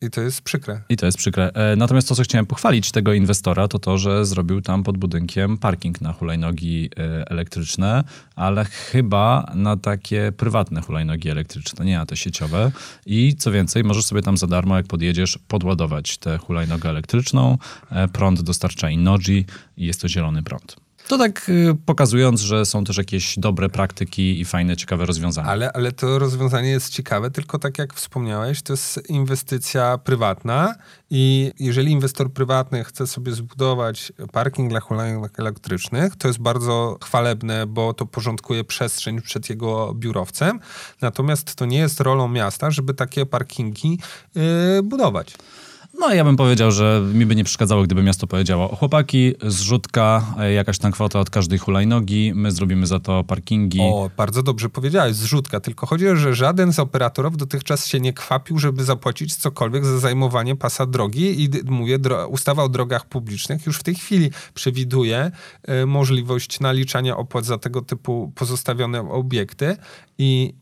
I 0.00 0.10
to 0.10 0.20
jest 0.20 0.42
przykre. 0.42 0.82
I 0.88 0.96
to 0.96 1.06
jest 1.06 1.18
przykre. 1.18 1.50
E, 1.54 1.76
natomiast 1.76 2.08
to, 2.08 2.14
co 2.14 2.22
chciałem 2.22 2.46
pochwalić 2.46 2.90
tego 2.90 3.12
inwestora, 3.12 3.68
to 3.68 3.78
to, 3.78 3.98
że 3.98 4.26
zrobił 4.26 4.60
tam 4.60 4.82
pod 4.82 4.98
budynkiem 4.98 5.58
parking 5.58 6.00
na 6.00 6.12
hulajnogi 6.12 6.90
e, 6.96 7.30
elektryczne, 7.30 8.04
ale 8.34 8.64
chyba 8.64 9.52
na 9.54 9.76
takie 9.76 10.32
prywatne 10.36 10.80
hulajnogi 10.80 11.28
elektryczne, 11.28 11.84
nie 11.84 11.98
na 11.98 12.06
te 12.06 12.16
sieciowe. 12.16 12.72
I 13.06 13.34
co 13.38 13.52
więcej, 13.52 13.84
możesz 13.84 14.04
sobie 14.04 14.22
tam 14.22 14.36
za 14.36 14.46
darmo, 14.46 14.76
jak 14.76 14.86
podjedziesz, 14.86 15.38
podładować 15.48 16.18
tę 16.18 16.38
hulajnogę 16.38 16.90
elektryczną. 16.90 17.58
E, 17.90 18.08
prąd 18.08 18.42
dostarcza 18.42 18.90
Innoji 18.90 19.44
i 19.76 19.86
jest 19.86 20.00
to 20.00 20.08
zielony 20.08 20.42
prąd. 20.42 20.85
To 21.08 21.18
tak 21.18 21.48
y, 21.48 21.76
pokazując, 21.86 22.40
że 22.40 22.66
są 22.66 22.84
też 22.84 22.96
jakieś 22.96 23.38
dobre 23.38 23.68
praktyki 23.68 24.40
i 24.40 24.44
fajne, 24.44 24.76
ciekawe 24.76 25.06
rozwiązania. 25.06 25.48
Ale, 25.48 25.72
ale 25.72 25.92
to 25.92 26.18
rozwiązanie 26.18 26.68
jest 26.68 26.92
ciekawe, 26.92 27.30
tylko 27.30 27.58
tak 27.58 27.78
jak 27.78 27.94
wspomniałeś, 27.94 28.62
to 28.62 28.72
jest 28.72 29.10
inwestycja 29.10 29.98
prywatna 29.98 30.74
i 31.10 31.52
jeżeli 31.58 31.92
inwestor 31.92 32.32
prywatny 32.32 32.84
chce 32.84 33.06
sobie 33.06 33.32
zbudować 33.32 34.12
parking 34.32 34.70
dla 34.70 34.80
hulajnóg 34.80 35.40
elektrycznych, 35.40 36.16
to 36.16 36.28
jest 36.28 36.40
bardzo 36.40 36.98
chwalebne, 37.04 37.66
bo 37.66 37.94
to 37.94 38.06
porządkuje 38.06 38.64
przestrzeń 38.64 39.22
przed 39.22 39.50
jego 39.50 39.94
biurowcem. 39.94 40.60
Natomiast 41.00 41.54
to 41.54 41.66
nie 41.66 41.78
jest 41.78 42.00
rolą 42.00 42.28
miasta, 42.28 42.70
żeby 42.70 42.94
takie 42.94 43.26
parkingi 43.26 43.98
yy, 44.34 44.42
budować. 44.82 45.34
No 45.98 46.14
ja 46.14 46.24
bym 46.24 46.36
powiedział, 46.36 46.70
że 46.70 47.02
mi 47.14 47.26
by 47.26 47.36
nie 47.36 47.44
przeszkadzało, 47.44 47.82
gdyby 47.82 48.02
miasto 48.02 48.26
powiedziało 48.26 48.76
chłopaki, 48.76 49.34
zrzutka, 49.42 50.34
e, 50.38 50.52
jakaś 50.52 50.78
tam 50.78 50.92
kwota 50.92 51.20
od 51.20 51.30
każdej 51.30 51.58
hulajnogi, 51.58 52.32
my 52.34 52.52
zrobimy 52.52 52.86
za 52.86 53.00
to 53.00 53.24
parkingi. 53.24 53.80
O, 53.80 54.10
bardzo 54.16 54.42
dobrze 54.42 54.68
powiedziałeś, 54.68 55.14
zrzutka, 55.14 55.60
tylko 55.60 55.86
chodzi 55.86 56.08
o 56.08 56.16
że 56.16 56.34
żaden 56.34 56.72
z 56.72 56.78
operatorów 56.78 57.36
dotychczas 57.36 57.86
się 57.86 58.00
nie 58.00 58.12
kwapił, 58.12 58.58
żeby 58.58 58.84
zapłacić 58.84 59.36
cokolwiek 59.36 59.84
za 59.84 59.98
zajmowanie 59.98 60.56
pasa 60.56 60.86
drogi 60.86 61.44
i 61.44 61.50
mówię, 61.64 61.98
ustawa 62.28 62.62
o 62.62 62.68
drogach 62.68 63.06
publicznych 63.06 63.66
już 63.66 63.78
w 63.78 63.82
tej 63.82 63.94
chwili 63.94 64.30
przewiduje 64.54 65.30
y, 65.82 65.86
możliwość 65.86 66.60
naliczania 66.60 67.16
opłat 67.16 67.44
za 67.44 67.58
tego 67.58 67.82
typu 67.82 68.32
pozostawione 68.34 69.00
obiekty 69.10 69.76
i 70.18 70.54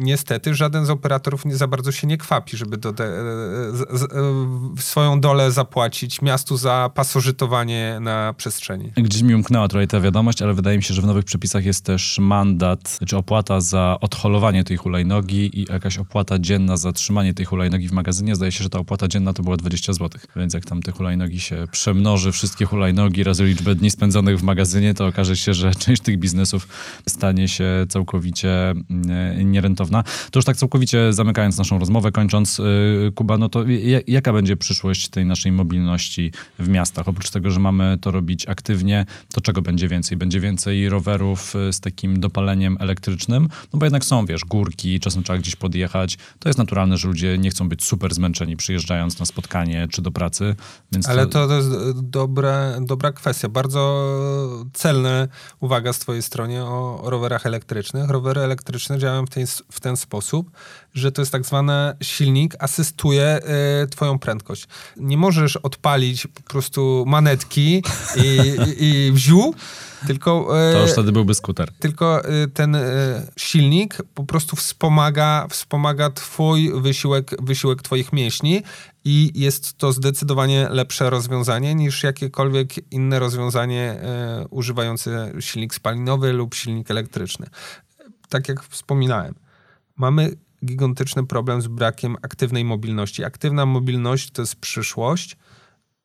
niestety 0.00 0.54
żaden 0.54 0.86
z 0.86 0.90
operatorów 0.90 1.44
nie 1.44 1.56
za 1.56 1.66
bardzo 1.66 1.92
się 1.92 2.06
nie 2.06 2.18
kwapi, 2.18 2.56
żeby 2.56 2.76
do 2.76 2.90
z, 2.90 4.00
z, 4.00 4.84
swoją 4.84 5.20
dolę 5.20 5.52
zapłacić 5.52 6.22
miastu 6.22 6.56
za 6.56 6.90
pasożytowanie 6.94 7.98
na 8.00 8.34
przestrzeni. 8.36 8.92
Gdzieś 8.96 9.22
mi 9.22 9.34
umknęła 9.34 9.68
tutaj 9.68 9.88
ta 9.88 10.00
wiadomość, 10.00 10.42
ale 10.42 10.54
wydaje 10.54 10.76
mi 10.76 10.82
się, 10.82 10.94
że 10.94 11.02
w 11.02 11.06
nowych 11.06 11.24
przepisach 11.24 11.64
jest 11.64 11.84
też 11.84 12.18
mandat, 12.18 12.98
czy 13.06 13.16
opłata 13.16 13.60
za 13.60 13.96
odholowanie 14.00 14.64
tej 14.64 14.76
hulajnogi 14.76 15.60
i 15.60 15.66
jakaś 15.72 15.98
opłata 15.98 16.38
dzienna 16.38 16.76
za 16.76 16.92
trzymanie 16.92 17.34
tej 17.34 17.46
hulajnogi 17.46 17.88
w 17.88 17.92
magazynie. 17.92 18.34
Zdaje 18.34 18.52
się, 18.52 18.64
że 18.64 18.70
ta 18.70 18.78
opłata 18.78 19.08
dzienna 19.08 19.32
to 19.32 19.42
była 19.42 19.56
20 19.56 19.92
zł. 19.92 20.20
Więc 20.36 20.54
jak 20.54 20.64
tam 20.64 20.82
te 20.82 20.92
hulajnogi 20.92 21.40
się 21.40 21.66
przemnoży, 21.72 22.32
wszystkie 22.32 22.64
hulajnogi 22.64 23.24
razy 23.24 23.44
liczbę 23.44 23.74
dni 23.74 23.90
spędzonych 23.90 24.38
w 24.38 24.42
magazynie, 24.42 24.94
to 24.94 25.06
okaże 25.06 25.36
się, 25.36 25.54
że 25.54 25.74
część 25.84 26.02
tych 26.02 26.18
biznesów 26.18 26.68
stanie 27.08 27.48
się 27.48 27.86
całkowicie 27.88 28.70
mm, 28.70 29.40
to 30.30 30.38
już 30.38 30.44
tak 30.44 30.56
całkowicie 30.56 31.12
zamykając 31.12 31.58
naszą 31.58 31.78
rozmowę, 31.78 32.12
kończąc, 32.12 32.58
yy, 32.58 33.12
Kuba, 33.14 33.38
no 33.38 33.48
to 33.48 33.64
jaka 34.06 34.32
będzie 34.32 34.56
przyszłość 34.56 35.08
tej 35.08 35.26
naszej 35.26 35.52
mobilności 35.52 36.32
w 36.58 36.68
miastach? 36.68 37.08
Oprócz 37.08 37.30
tego, 37.30 37.50
że 37.50 37.60
mamy 37.60 37.98
to 38.00 38.10
robić 38.10 38.48
aktywnie, 38.48 39.06
to 39.34 39.40
czego 39.40 39.62
będzie 39.62 39.88
więcej? 39.88 40.16
Będzie 40.16 40.40
więcej 40.40 40.88
rowerów 40.88 41.56
y, 41.56 41.72
z 41.72 41.80
takim 41.80 42.20
dopaleniem 42.20 42.76
elektrycznym? 42.80 43.48
No 43.72 43.78
bo 43.78 43.86
jednak 43.86 44.04
są, 44.04 44.26
wiesz, 44.26 44.44
górki, 44.44 45.00
czasem 45.00 45.22
trzeba 45.22 45.38
gdzieś 45.38 45.56
podjechać. 45.56 46.18
To 46.38 46.48
jest 46.48 46.58
naturalne, 46.58 46.96
że 46.96 47.08
ludzie 47.08 47.38
nie 47.38 47.50
chcą 47.50 47.68
być 47.68 47.84
super 47.84 48.14
zmęczeni 48.14 48.56
przyjeżdżając 48.56 49.18
na 49.18 49.26
spotkanie 49.26 49.88
czy 49.90 50.02
do 50.02 50.10
pracy. 50.10 50.56
Ale 51.08 51.26
to... 51.26 51.48
to, 51.48 51.54
jest 51.54 51.70
dobre, 52.00 52.78
dobra 52.80 53.12
kwestia. 53.12 53.48
Bardzo 53.48 53.80
celne 54.72 55.28
uwaga 55.60 55.92
z 55.92 55.98
twojej 55.98 56.22
strony 56.22 56.64
o 56.64 57.02
rowerach 57.04 57.46
elektrycznych. 57.46 58.10
Rowery 58.10 58.40
elektryczne 58.40 58.98
działają 58.98 59.26
w 59.26 59.30
tej, 59.30 59.44
w 59.70 59.80
ten 59.80 59.96
sposób, 59.96 60.50
że 60.94 61.12
to 61.12 61.22
jest 61.22 61.32
tak 61.32 61.44
zwany 61.44 61.72
silnik, 62.02 62.54
asystuje 62.58 63.40
y, 63.84 63.88
twoją 63.88 64.18
prędkość. 64.18 64.68
Nie 64.96 65.16
możesz 65.16 65.56
odpalić 65.56 66.26
po 66.26 66.42
prostu 66.42 67.04
manetki 67.06 67.82
i, 68.16 68.40
i, 68.80 68.84
i 68.84 69.12
wziu, 69.12 69.54
tylko... 70.06 70.58
Y, 70.70 70.72
to 70.72 70.82
już 70.82 70.92
wtedy 70.92 71.12
byłby 71.12 71.34
skuter. 71.34 71.72
Tylko 71.78 72.30
y, 72.30 72.48
ten 72.48 72.76
silnik 73.36 73.98
po 74.14 74.24
prostu 74.24 74.56
wspomaga, 74.56 75.46
wspomaga 75.50 76.10
twój 76.10 76.72
wysiłek, 76.80 77.42
wysiłek 77.42 77.82
twoich 77.82 78.12
mięśni 78.12 78.62
i 79.04 79.32
jest 79.34 79.78
to 79.78 79.92
zdecydowanie 79.92 80.68
lepsze 80.70 81.10
rozwiązanie 81.10 81.74
niż 81.74 82.02
jakiekolwiek 82.02 82.92
inne 82.92 83.18
rozwiązanie 83.18 84.00
używające 84.50 85.32
silnik 85.40 85.74
spalinowy 85.74 86.32
lub 86.32 86.54
silnik 86.54 86.90
elektryczny. 86.90 87.46
Tak 88.28 88.48
jak 88.48 88.64
wspominałem 88.64 89.34
mamy 90.00 90.30
gigantyczny 90.64 91.26
problem 91.26 91.62
z 91.62 91.66
brakiem 91.66 92.16
aktywnej 92.22 92.64
mobilności. 92.64 93.24
Aktywna 93.24 93.66
mobilność 93.66 94.30
to 94.30 94.42
jest 94.42 94.56
przyszłość, 94.56 95.36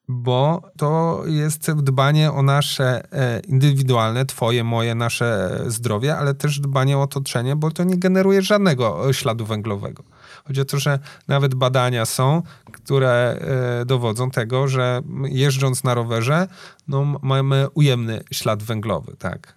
bo 0.08 0.62
to 0.78 1.24
jest 1.26 1.72
dbanie 1.72 2.32
o 2.32 2.44
nasze 2.44 3.14
e, 3.14 3.40
indywidualne, 3.40 4.26
twoje, 4.26 4.64
moje, 4.64 4.96
nasze 4.96 5.60
zdrowie, 5.68 6.18
ale 6.18 6.34
też 6.34 6.60
dbanie 6.60 6.98
o 6.98 7.02
otoczenie, 7.02 7.56
bo 7.56 7.72
to 7.72 7.84
nie 7.84 7.98
generuje 7.98 8.42
żadnego 8.42 9.14
śladu 9.14 9.46
węglowego. 9.46 10.04
Chodzi 10.48 10.62
o 10.62 10.66
to, 10.66 10.80
że 10.80 11.00
nawet 11.28 11.56
badania 11.56 12.06
są, 12.06 12.44
które 12.72 13.40
e, 13.82 13.86
dowodzą 13.86 14.32
tego, 14.32 14.68
że 14.68 15.02
jeżdżąc 15.24 15.84
na 15.84 15.94
rowerze, 15.94 16.48
no, 16.88 17.20
mamy 17.22 17.68
ujemny 17.74 18.24
ślad 18.32 18.64
węglowy, 18.64 19.16
tak. 19.18 19.56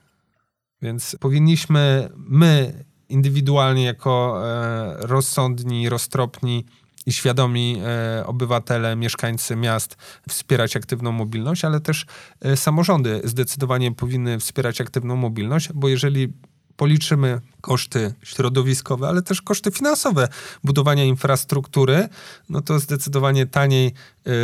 Więc 0.82 1.16
powinniśmy 1.20 2.08
my 2.16 2.84
indywidualnie 3.08 3.84
jako 3.84 4.40
e, 4.44 4.96
rozsądni, 5.06 5.88
roztropni 5.88 6.64
i 7.06 7.12
świadomi 7.12 7.80
e, 7.84 8.26
obywatele, 8.26 8.96
mieszkańcy 8.96 9.56
miast 9.56 9.96
wspierać 10.28 10.76
aktywną 10.76 11.12
mobilność, 11.12 11.64
ale 11.64 11.80
też 11.80 12.06
e, 12.40 12.56
samorządy 12.56 13.20
zdecydowanie 13.24 13.92
powinny 13.92 14.38
wspierać 14.38 14.80
aktywną 14.80 15.16
mobilność, 15.16 15.72
bo 15.74 15.88
jeżeli 15.88 16.32
policzymy 16.76 17.40
koszty 17.60 18.14
środowiskowe, 18.22 19.08
ale 19.08 19.22
też 19.22 19.42
koszty 19.42 19.70
finansowe 19.70 20.28
budowania 20.64 21.04
infrastruktury, 21.04 22.08
no 22.48 22.60
to 22.60 22.78
zdecydowanie 22.78 23.46
taniej 23.46 23.92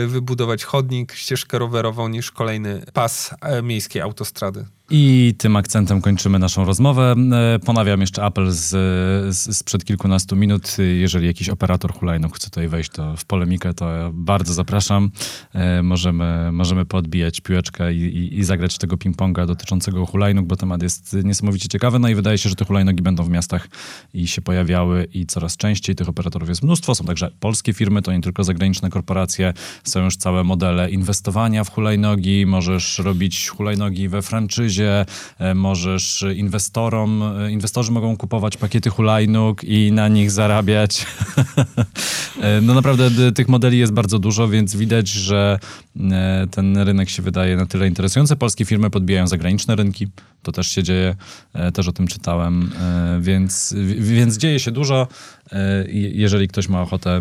wybudować 0.06 0.64
chodnik, 0.64 1.12
ścieżkę 1.12 1.58
rowerową 1.58 2.08
niż 2.08 2.30
kolejny 2.30 2.84
pas 2.92 3.34
miejskiej 3.62 4.02
autostrady. 4.02 4.64
I 4.90 5.34
tym 5.38 5.56
akcentem 5.56 6.00
kończymy 6.00 6.38
naszą 6.38 6.64
rozmowę. 6.64 7.14
E, 7.32 7.58
ponawiam 7.58 8.00
jeszcze 8.00 8.24
apel 8.24 8.50
z, 8.50 8.68
z, 9.36 9.56
sprzed 9.56 9.84
kilkunastu 9.84 10.36
minut. 10.36 10.76
Jeżeli 10.98 11.26
jakiś 11.26 11.48
operator 11.48 11.92
hulajnóg 11.92 12.36
chce 12.36 12.50
tutaj 12.50 12.68
wejść 12.68 12.90
to 12.90 13.16
w 13.16 13.24
polemikę, 13.24 13.74
to 13.74 14.10
bardzo 14.12 14.54
zapraszam. 14.54 15.10
E, 15.52 15.82
możemy, 15.82 16.52
możemy 16.52 16.84
podbijać 16.84 17.40
piłeczkę 17.40 17.94
i, 17.94 18.02
i, 18.02 18.38
i 18.38 18.44
zagrać 18.44 18.78
tego 18.78 18.96
ping-ponga 18.96 19.46
dotyczącego 19.46 20.06
hulajnóg, 20.06 20.46
bo 20.46 20.56
temat 20.56 20.82
jest 20.82 21.16
niesamowicie 21.24 21.68
ciekawy. 21.68 21.98
No 21.98 22.08
i 22.08 22.14
wydaje 22.14 22.38
się, 22.38 22.48
że 22.48 22.54
te 22.54 22.64
hulajnogi 22.64 23.02
będą 23.02 23.24
w 23.24 23.30
miastach 23.30 23.68
i 24.14 24.26
się 24.26 24.42
pojawiały 24.42 25.08
i 25.14 25.26
coraz 25.26 25.56
częściej. 25.56 25.94
Tych 25.96 26.08
operatorów 26.08 26.48
jest 26.48 26.62
mnóstwo. 26.62 26.94
Są 26.94 27.04
także 27.04 27.30
polskie 27.40 27.72
firmy, 27.72 28.02
to 28.02 28.12
nie 28.12 28.20
tylko 28.20 28.44
zagraniczne 28.44 28.90
korporacje. 28.90 29.54
Są 29.84 30.04
już 30.04 30.16
całe 30.16 30.44
modele 30.44 30.90
inwestowania 30.90 31.64
w 31.64 31.70
hulajnogi. 31.70 32.46
Możesz 32.46 32.98
robić 32.98 33.48
hulajnogi 33.48 34.08
we 34.08 34.22
franczyzie 34.22 35.06
e, 35.38 35.54
możesz 35.54 36.24
inwestorom, 36.36 37.22
e, 37.22 37.52
inwestorzy 37.52 37.92
mogą 37.92 38.16
kupować 38.16 38.56
pakiety 38.56 38.90
hulajnóg 38.90 39.64
i 39.64 39.92
na 39.92 40.08
nich 40.08 40.30
zarabiać. 40.30 41.06
E, 42.40 42.60
no 42.60 42.74
naprawdę 42.74 43.32
tych 43.32 43.48
modeli 43.48 43.78
jest 43.78 43.92
bardzo 43.92 44.18
dużo, 44.18 44.48
więc 44.48 44.76
widać, 44.76 45.08
że 45.08 45.58
ten 46.50 46.78
rynek 46.78 47.08
się 47.08 47.22
wydaje 47.22 47.56
na 47.56 47.66
tyle 47.66 47.88
interesujący. 47.88 48.36
Polskie 48.36 48.64
firmy 48.64 48.90
podbijają 48.90 49.26
zagraniczne 49.26 49.76
rynki. 49.76 50.08
To 50.42 50.52
też 50.52 50.68
się 50.68 50.82
dzieje, 50.82 51.16
też 51.74 51.88
o 51.88 51.92
tym 51.92 52.06
czytałem, 52.06 52.70
więc, 53.20 53.74
więc 53.98 54.36
dzieje 54.36 54.60
się 54.60 54.70
dużo. 54.70 55.08
Jeżeli 56.12 56.48
ktoś 56.48 56.68
ma 56.68 56.82
ochotę 56.82 57.20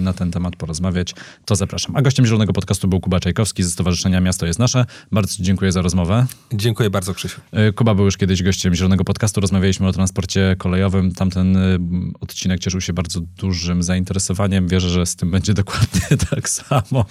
na 0.00 0.12
ten 0.12 0.30
temat 0.30 0.56
porozmawiać, 0.56 1.14
to 1.44 1.56
zapraszam. 1.56 1.96
A 1.96 2.02
gościem 2.02 2.26
Zielonego 2.26 2.52
Podcastu 2.52 2.88
był 2.88 3.00
Kuba 3.00 3.20
Czajkowski 3.20 3.62
ze 3.62 3.70
Stowarzyszenia 3.70 4.20
Miasto 4.20 4.46
jest 4.46 4.58
Nasze. 4.58 4.86
Bardzo 5.12 5.34
dziękuję 5.40 5.72
za 5.72 5.82
rozmowę. 5.82 6.26
Dziękuję 6.52 6.90
bardzo, 6.90 7.14
Krzysiu. 7.14 7.40
E, 7.52 7.72
Kuba 7.72 7.94
był 7.94 8.04
już 8.04 8.16
kiedyś 8.16 8.42
gościem 8.42 8.74
Zielonego 8.74 9.04
Podcastu. 9.04 9.40
Rozmawialiśmy 9.40 9.86
o 9.86 9.92
transporcie 9.92 10.56
kolejowym. 10.58 11.12
Tamten 11.12 11.56
e, 11.56 11.78
odcinek 12.20 12.60
cieszył 12.60 12.80
się 12.80 12.92
bardzo 12.92 13.20
dużym 13.20 13.82
zainteresowaniem. 13.82 14.68
Wierzę, 14.68 14.88
że 14.88 15.06
z 15.06 15.16
tym 15.16 15.30
będzie 15.30 15.54
dokładnie 15.54 16.16
tak 16.30 16.48
samo. 16.48 17.04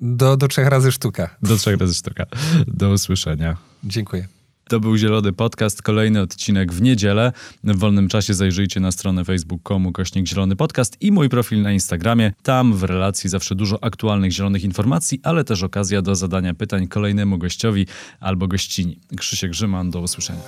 Do, 0.00 0.36
do 0.36 0.48
trzech 0.48 0.68
razy 0.68 0.92
sztuka. 0.92 1.36
Do 1.42 1.56
trzech 1.56 1.80
razy 1.80 1.94
sztuka. 1.94 2.26
Do 2.66 2.90
usłyszenia. 2.90 3.56
Dziękuję. 3.84 4.28
To 4.68 4.80
był 4.80 4.96
Zielony 4.96 5.32
Podcast, 5.32 5.82
kolejny 5.82 6.20
odcinek 6.20 6.72
w 6.72 6.82
niedzielę. 6.82 7.32
W 7.64 7.78
wolnym 7.78 8.08
czasie 8.08 8.34
zajrzyjcie 8.34 8.80
na 8.80 8.92
stronę 8.92 9.24
facebook.com 9.24 9.92
kośnik 9.92 10.26
Zielony 10.26 10.56
Podcast 10.56 10.96
i 11.00 11.12
mój 11.12 11.28
profil 11.28 11.62
na 11.62 11.72
Instagramie. 11.72 12.32
Tam 12.42 12.74
w 12.74 12.82
relacji 12.82 13.30
zawsze 13.30 13.54
dużo 13.54 13.84
aktualnych 13.84 14.32
zielonych 14.32 14.64
informacji, 14.64 15.20
ale 15.22 15.44
też 15.44 15.62
okazja 15.62 16.02
do 16.02 16.14
zadania 16.14 16.54
pytań 16.54 16.86
kolejnemu 16.86 17.38
gościowi 17.38 17.86
albo 18.20 18.48
gościni. 18.48 19.00
Krzysiek 19.16 19.50
Grzyman, 19.50 19.90
do 19.90 20.00
usłyszenia. 20.00 20.42